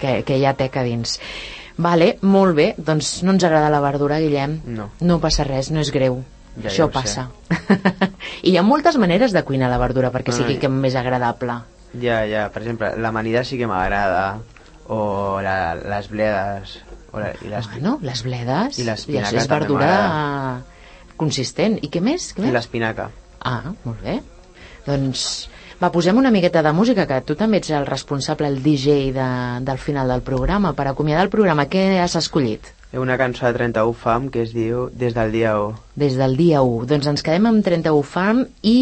que, 0.00 0.22
que 0.26 0.38
hi 0.40 0.46
ha 0.48 0.54
teca 0.58 0.82
dins. 0.86 1.18
Vale, 1.76 2.14
molt 2.22 2.54
bé, 2.56 2.68
doncs 2.78 3.18
no 3.26 3.34
ens 3.34 3.44
agrada 3.46 3.70
la 3.72 3.82
verdura, 3.82 4.20
Guillem. 4.22 4.60
No. 4.76 4.88
No 5.02 5.18
passa 5.22 5.46
res, 5.46 5.72
no 5.74 5.82
és 5.82 5.90
greu. 5.94 6.20
Ja, 6.54 6.68
Això 6.70 6.86
ja 6.86 6.90
passa. 6.94 7.28
I 8.46 8.52
hi 8.52 8.58
ha 8.58 8.62
moltes 8.62 8.98
maneres 9.02 9.34
de 9.34 9.42
cuinar 9.46 9.70
la 9.72 9.80
verdura 9.82 10.12
perquè 10.14 10.34
sigui 10.34 10.54
Ai. 10.54 10.60
que 10.62 10.70
més 10.70 10.94
agradable. 10.98 11.58
Ja, 12.00 12.20
ja, 12.30 12.46
per 12.54 12.62
exemple, 12.62 12.92
l'amanida 13.02 13.42
sí 13.46 13.58
que 13.58 13.66
m'agrada, 13.70 14.38
o 14.90 15.40
la, 15.42 15.74
les 15.78 16.10
bledes, 16.10 16.76
o 17.10 17.22
la, 17.22 17.32
i 17.42 17.50
les, 17.50 17.70
Bueno, 17.72 17.96
les 18.02 18.22
bledes 18.26 18.78
I 18.78 18.86
l'espinaca 18.86 19.34
ja 19.34 19.42
és 19.42 19.50
verdura 19.50 19.90
consistent. 21.18 21.78
I 21.82 21.90
què 21.90 22.02
més? 22.02 22.32
Què 22.34 22.42
i 22.42 22.46
més? 22.48 22.54
l'espinaca. 22.54 23.10
Ah, 23.44 23.74
molt 23.84 24.02
bé. 24.02 24.20
Doncs 24.86 25.48
va, 25.80 25.90
posem 25.90 26.16
una 26.20 26.30
miqueta 26.34 26.62
de 26.62 26.72
música, 26.72 27.06
que 27.08 27.20
tu 27.26 27.36
també 27.38 27.60
ets 27.60 27.72
el 27.74 27.86
responsable, 27.88 28.48
el 28.48 28.62
DJ 28.62 29.12
de, 29.16 29.28
del 29.66 29.78
final 29.78 30.12
del 30.12 30.22
programa. 30.22 30.74
Per 30.76 30.88
acomiadar 30.88 31.26
el 31.26 31.32
programa, 31.32 31.68
què 31.68 32.00
has 32.00 32.16
escollit? 32.20 32.72
Una 32.94 33.18
cançó 33.18 33.48
de 33.48 33.56
31 33.56 33.92
fam 33.98 34.30
que 34.30 34.44
es 34.46 34.54
diu 34.54 34.88
Des 34.94 35.16
del 35.16 35.32
dia 35.34 35.56
1. 35.58 35.78
Des 35.98 36.18
del 36.20 36.36
dia 36.38 36.62
1. 36.62 36.84
Doncs 36.92 37.10
ens 37.10 37.24
quedem 37.26 37.48
amb 37.50 37.64
31 37.66 38.04
Farm 38.06 38.44
i 38.62 38.78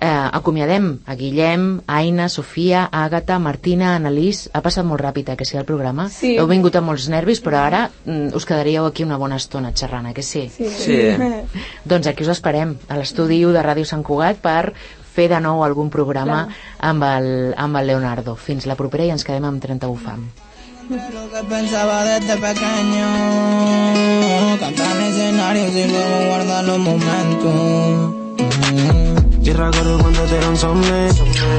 eh, 0.00 0.28
acomiadem 0.32 0.90
a 1.06 1.14
Guillem, 1.14 1.80
Aina, 1.86 2.28
Sofia, 2.28 2.86
Àgata, 2.92 3.38
Martina, 3.38 3.94
Annalís. 3.96 4.46
Ha 4.52 4.62
passat 4.64 4.84
molt 4.84 5.00
ràpid, 5.00 5.32
eh, 5.32 5.36
que 5.40 5.48
sí, 5.48 5.56
el 5.56 5.68
programa? 5.68 6.08
Sí. 6.12 6.34
Heu 6.36 6.48
vingut 6.50 6.76
amb 6.76 6.90
molts 6.92 7.08
nervis, 7.12 7.42
però 7.44 7.64
ara 7.64 7.86
mm, 8.04 8.32
us 8.36 8.48
quedaríeu 8.48 8.88
aquí 8.88 9.04
una 9.08 9.20
bona 9.20 9.40
estona 9.40 9.72
xerrant, 9.76 10.10
eh, 10.10 10.14
que 10.16 10.24
sí? 10.24 10.48
Sí. 10.56 10.68
Sí. 10.68 11.00
Doncs 11.90 12.12
aquí 12.12 12.24
us 12.28 12.32
esperem, 12.36 12.76
a 12.88 13.00
l'estudi 13.00 13.44
1 13.44 13.56
de 13.56 13.66
Ràdio 13.66 13.88
Sant 13.88 14.04
Cugat, 14.06 14.40
per 14.44 14.74
fer 15.14 15.28
de 15.32 15.40
nou 15.40 15.64
algun 15.64 15.90
programa 15.90 16.44
amb 16.78 17.04
el, 17.08 17.28
amb 17.56 17.76
el 17.80 17.90
Leonardo. 17.92 18.36
Fins 18.36 18.66
la 18.70 18.78
propera 18.78 19.04
i 19.06 19.12
ens 19.14 19.26
quedem 19.26 19.44
amb 19.48 19.62
31 19.62 19.98
fam. 20.04 20.24
Lo 20.90 20.96
que 21.30 21.42
pensaba 21.48 22.02
desde 22.02 22.36
pequeño, 22.36 23.06
cantar 24.58 24.96
en 24.96 25.02
escenarios 25.02 25.72
y 25.72 25.86
luego 25.86 26.26
guardar 26.28 26.64
los 26.64 26.78
momentos. 26.78 28.19
I 29.42 29.52
recordo 29.52 29.96
quan 29.98 30.12
tot 30.12 30.32
era 30.32 30.48
un 30.48 30.56
somni 30.56 31.08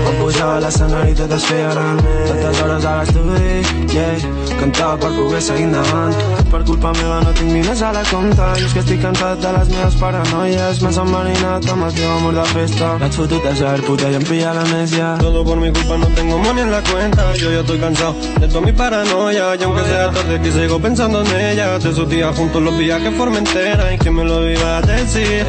Quan 0.04 0.18
pujava 0.20 0.58
a 0.58 0.60
l'escenari 0.62 1.16
tot 1.18 1.32
es 1.34 1.46
feia 1.50 1.70
gran 1.74 1.98
Tantes 2.28 2.60
hores 2.62 2.86
a 2.86 2.92
l'estudi, 3.00 3.56
yeah. 3.96 4.32
Cantava 4.60 4.98
per 5.02 5.10
poder 5.16 5.42
seguir 5.42 5.66
endavant 5.66 6.14
Per 6.52 6.62
culpa 6.68 6.92
meva 6.94 7.18
no 7.26 7.32
tinc 7.34 7.50
diners 7.50 7.82
a 7.82 7.92
la 7.96 8.04
compta 8.06 8.52
I 8.60 8.68
és 8.68 8.76
que 8.76 8.84
estic 8.84 9.02
cansat 9.02 9.42
de 9.42 9.54
les 9.56 9.72
meves 9.74 9.98
paranoies 10.02 10.82
M'has 10.84 11.00
enverinat 11.02 11.70
amb 11.74 11.88
el 11.88 11.96
teu 11.98 12.12
amor 12.12 12.38
de 12.38 12.46
festa. 12.52 12.92
L'haig 13.02 13.18
fotut 13.18 13.50
a 13.50 13.56
ser 13.58 13.74
puta 13.88 14.12
i 14.14 14.20
em 14.20 14.28
pilla 14.30 14.54
l'amnesia 14.60 15.16
Todo 15.24 15.44
por 15.44 15.58
mi 15.58 15.74
culpa 15.74 15.98
no 15.98 16.12
tengo 16.20 16.38
money 16.38 16.64
en 16.68 16.72
la 16.72 16.84
cuenta. 16.84 17.34
Yo 17.42 17.50
ya 17.52 17.62
estoy 17.62 17.80
cansado 17.80 18.14
de 18.40 18.48
toda 18.48 18.62
mi 18.62 18.74
paranoia. 18.74 19.56
Y 19.56 19.64
aunque 19.64 19.84
sea 19.90 20.12
tarde 20.12 20.40
que 20.40 20.52
sigo 20.52 20.80
pensando 20.80 21.24
en 21.24 21.36
ella. 21.36 21.80
De 21.80 21.90
esos 21.90 22.08
días 22.10 22.38
juntos 22.38 22.62
los 22.62 22.78
viajes 22.78 23.16
Formentera 23.16 23.92
Y 23.94 23.98
que 23.98 24.12
me 24.12 24.24
lo 24.24 24.48
iba 24.48 24.78
a 24.78 24.82
decir. 24.82 25.46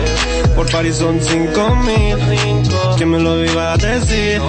Por 0.56 0.70
París 0.70 0.96
son 0.96 1.20
cinco 1.20 1.76
mil 1.76 2.21
Que 2.96 3.06
me 3.06 3.18
lo 3.18 3.44
iba 3.44 3.72
a 3.72 3.76
decir 3.76 4.40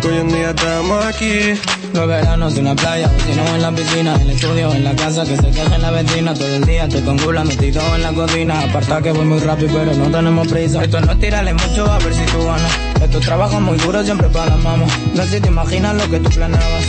Que 0.00 0.08
hoy 0.08 0.18
en 0.18 0.28
día 0.28 0.50
estamos 0.50 1.04
aquí 1.04 1.54
Los 1.92 2.08
veranos 2.08 2.56
en 2.56 2.64
la 2.64 2.74
playa, 2.74 3.08
vecino 3.08 3.46
en 3.54 3.62
la 3.62 3.70
piscina, 3.70 4.14
en 4.14 4.20
el 4.22 4.30
estudio, 4.30 4.72
en 4.72 4.84
la 4.84 4.96
casa, 4.96 5.24
que 5.24 5.36
se 5.36 5.50
quejen 5.50 5.82
la 5.82 5.90
vecina. 5.90 6.32
Todo 6.32 6.54
el 6.54 6.64
día 6.64 6.84
estoy 6.84 7.02
con 7.02 7.18
gula 7.18 7.44
metido 7.44 7.82
en 7.94 8.02
la 8.02 8.12
cocina. 8.12 8.62
Aparta 8.62 9.02
que 9.02 9.12
voy 9.12 9.26
muy 9.26 9.38
rápido, 9.40 9.70
pero 9.74 9.92
no 9.94 10.10
tenemos 10.10 10.48
prisa. 10.48 10.82
Esto 10.82 11.00
no 11.02 11.12
es 11.12 11.20
tirarle 11.20 11.52
mucho 11.52 11.84
a 11.84 11.98
ver 11.98 12.14
si 12.14 12.24
tú 12.32 12.44
ganas. 12.44 12.72
Esto 13.02 13.18
es 13.18 13.24
trabajo 13.26 13.60
muy 13.60 13.76
duro 13.76 14.02
siempre 14.02 14.28
para 14.28 14.50
la 14.50 14.56
mamá. 14.56 14.86
No 15.14 15.22
sé 15.24 15.32
si 15.32 15.40
te 15.40 15.48
imaginas 15.48 15.94
lo 15.96 16.10
que 16.10 16.18
tú 16.18 16.30
planeabas. 16.30 16.86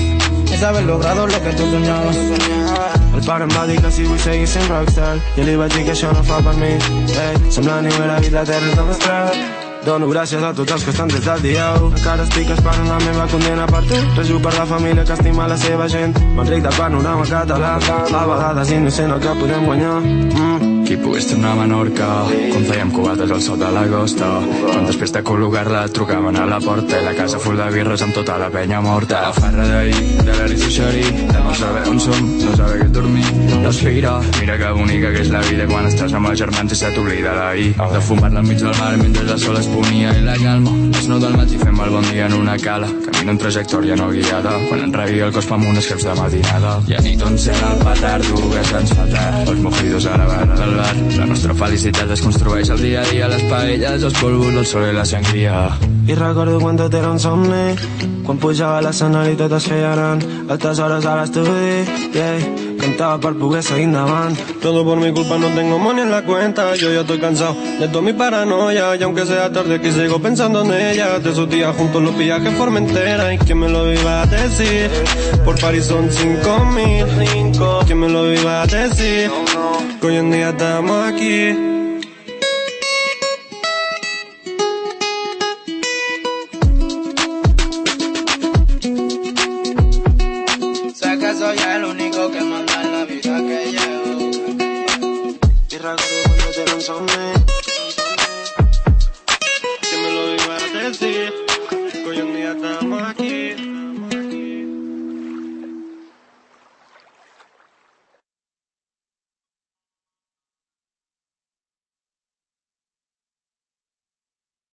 Es 0.53 0.63
haber 0.63 0.83
logrado 0.83 1.27
lo 1.27 1.41
que 1.41 1.49
tú 1.51 1.69
soñabas. 1.69 2.15
El 3.13 3.21
pare 3.25 3.43
em 3.43 3.51
va 3.55 3.67
dir 3.67 3.81
que 3.81 3.91
si 3.91 4.05
vull 4.09 4.19
seguir 4.19 4.47
sent 4.49 4.65
rockstar 4.71 5.13
Jo 5.37 5.45
li 5.47 5.53
vaig 5.59 5.75
dir 5.75 5.85
que 5.85 5.93
això 5.93 6.11
no 6.17 6.23
fa 6.27 6.41
per 6.47 6.55
mi 6.57 6.71
Ei, 6.73 7.35
semblant 7.57 7.91
igual 7.91 8.15
a 8.15 8.23
vida 8.23 8.41
la 8.41 8.47
terra 8.49 8.71
és 8.71 8.81
demostrat 8.81 9.62
Dono 9.83 10.07
gràcies 10.07 10.39
a 10.39 10.53
tots 10.55 10.71
els 10.71 10.83
que 10.85 10.93
estan 10.93 11.09
des 11.11 11.25
del 11.25 11.41
dia 11.43 11.65
1 11.75 11.89
Encara 11.97 12.23
estic 12.23 12.53
esperant 12.55 12.87
la 12.87 12.99
meva 13.03 13.25
condena 13.31 13.65
per 13.67 13.81
tu. 13.89 13.99
Rejo 14.15 14.39
per 14.39 14.53
la 14.55 14.65
família 14.69 15.03
que 15.03 15.17
estima 15.17 15.47
la 15.51 15.57
seva 15.59 15.89
gent. 15.91 16.15
M'enric 16.37 16.63
del 16.63 16.77
panorama 16.77 17.27
català. 17.27 17.73
A 18.21 18.23
vegades 18.31 18.71
innocent 18.71 19.11
el 19.11 19.19
que 19.19 19.35
podem 19.41 19.67
guanyar. 19.67 19.99
Mm. 19.99 20.82
Qui 20.83 20.97
pogués 20.99 21.27
tornar 21.29 21.53
a 21.53 21.57
Menorca 21.61 22.07
quan 22.27 22.65
fèiem 22.67 22.91
cubates 22.91 23.31
al 23.31 23.41
sot 23.41 23.61
de 23.61 23.69
l'agosta 23.71 24.27
quan 24.65 24.87
després 24.87 25.13
de 25.15 25.21
col·locar-la 25.25 25.85
trucaven 25.95 26.37
a 26.39 26.45
la 26.49 26.59
porta 26.63 26.99
i 26.99 27.05
la 27.05 27.13
casa 27.17 27.39
full 27.39 27.55
de 27.59 27.69
birres 27.73 28.03
amb 28.03 28.15
tota 28.17 28.35
la 28.41 28.49
penya 28.53 28.81
morta. 28.83 29.21
La 29.29 29.33
farra 29.37 29.67
d'ahir, 29.69 29.95
de 30.19 30.35
l'Aris 30.35 30.67
Xeri 30.75 31.05
de 31.07 31.39
no 31.39 31.55
saber 31.55 31.85
on 31.91 32.03
som, 32.03 32.29
no 32.41 32.55
saber 32.59 32.81
què 32.83 32.89
dormir 32.99 33.25
respira, 33.63 34.17
mira 34.41 34.57
que 34.59 34.73
bonica 34.75 35.13
que 35.15 35.23
és 35.23 35.31
la 35.31 35.41
vida 35.47 35.69
quan 35.71 35.87
estàs 35.87 36.13
amb 36.19 36.29
els 36.33 36.43
germans 36.43 36.75
i 36.75 36.81
se 36.81 36.91
t'oblida 36.95 37.37
l'ahir. 37.39 37.71
De 37.93 38.03
fumar-la 38.09 38.43
enmig 38.43 38.59
del 38.61 38.75
mar 38.81 38.93
mentre 38.99 39.23
el 39.23 39.39
sol 39.39 39.57
es 39.61 39.71
ponia 39.71 40.11
i 40.19 40.27
la 40.27 40.37
calma. 40.43 40.75
Les 40.93 41.09
nou 41.09 41.23
del 41.23 41.39
matí 41.39 41.61
fem 41.63 41.83
el 41.87 41.95
bon 41.95 42.11
dia 42.11 42.27
en 42.27 42.39
una 42.41 42.59
cala 42.59 42.91
camino 43.23 43.31
en 43.31 43.37
trajectòria 43.37 43.95
no 43.95 44.09
guiada. 44.11 44.51
Quan 44.67 44.83
enraigui 44.83 45.21
el 45.23 45.31
cos 45.31 45.47
fa 45.47 45.55
amb 45.55 45.69
unes 45.69 45.87
creps 45.87 46.03
de 46.07 46.15
matinada. 46.19 46.73
I 46.91 46.97
a 46.97 47.01
nit 47.05 47.23
on 47.23 47.37
sent 47.39 47.61
el 47.63 47.79
petardo 47.79 48.49
que 48.51 48.63
se'ns 48.67 48.91
fa 48.97 49.05
tard. 49.11 49.47
Els 49.53 49.61
mojitos 49.63 50.07
a 50.11 50.17
la 50.17 50.27
barra. 50.27 50.55
del 50.59 50.72
bar 50.75 50.95
la 51.17 51.25
nostra 51.29 51.53
felicitat 51.53 52.11
es 52.15 52.21
construeix 52.21 52.69
al 52.73 52.81
dia 52.81 53.01
a 53.01 53.05
dia 53.09 53.29
les 53.31 53.43
paelles, 53.49 54.03
els 54.03 54.17
polvos, 54.19 54.53
el 54.53 54.65
sol 54.65 54.89
i 54.89 54.93
la 54.95 55.05
sangria 55.05 55.69
I 56.07 56.17
recordo 56.19 56.59
quan 56.59 56.77
tot 56.79 56.93
era 56.93 57.11
un 57.11 57.19
somni 57.19 57.77
Quan 58.23 58.39
pujava 58.39 58.79
a 58.79 58.83
l'escenari 58.83 59.37
tot 59.39 59.55
es 59.55 59.69
feia 59.71 59.95
gran 59.95 60.23
Altes 60.49 60.79
hores 60.79 61.05
a 61.05 61.15
l'estudi, 61.19 61.83
yeah 62.15 62.63
Cantaba 62.83 63.17
para 63.17 63.35
poder 63.35 63.63
seguir 63.63 63.89
Todo 64.61 64.83
por 64.83 64.97
mi 64.97 65.13
culpa 65.13 65.37
no 65.37 65.47
tengo 65.55 65.79
money 65.79 66.03
en 66.03 66.11
la 66.11 66.21
cuenta. 66.23 66.75
Yo 66.75 66.91
ya 66.91 67.01
estoy 67.01 67.17
cansado 67.17 67.55
de 67.79 67.87
toda 67.87 68.01
mi 68.01 68.11
paranoia. 68.11 68.97
Y 68.97 69.03
aunque 69.03 69.25
sea 69.25 69.49
tarde 69.53 69.75
aquí 69.75 69.89
sigo 69.89 70.19
pensando 70.19 70.63
en 70.63 70.73
ella. 70.73 71.17
De 71.19 71.31
esos 71.31 71.49
días 71.49 71.73
juntos 71.77 72.01
los 72.01 72.17
viajes 72.17 72.53
Formentera 72.55 73.33
Y 73.33 73.37
quién 73.37 73.59
me 73.59 73.69
lo 73.69 73.89
iba 73.89 74.23
a 74.23 74.25
decir 74.25 74.89
Por 75.45 75.57
París 75.61 75.85
son 75.85 76.11
cinco 76.11 76.65
mil. 76.65 77.05
¿Quién 77.85 77.99
me 77.99 78.09
lo 78.09 78.33
iba 78.33 78.63
a 78.63 78.67
decir 78.67 79.31
Que 80.03 80.07
hoy 80.07 81.72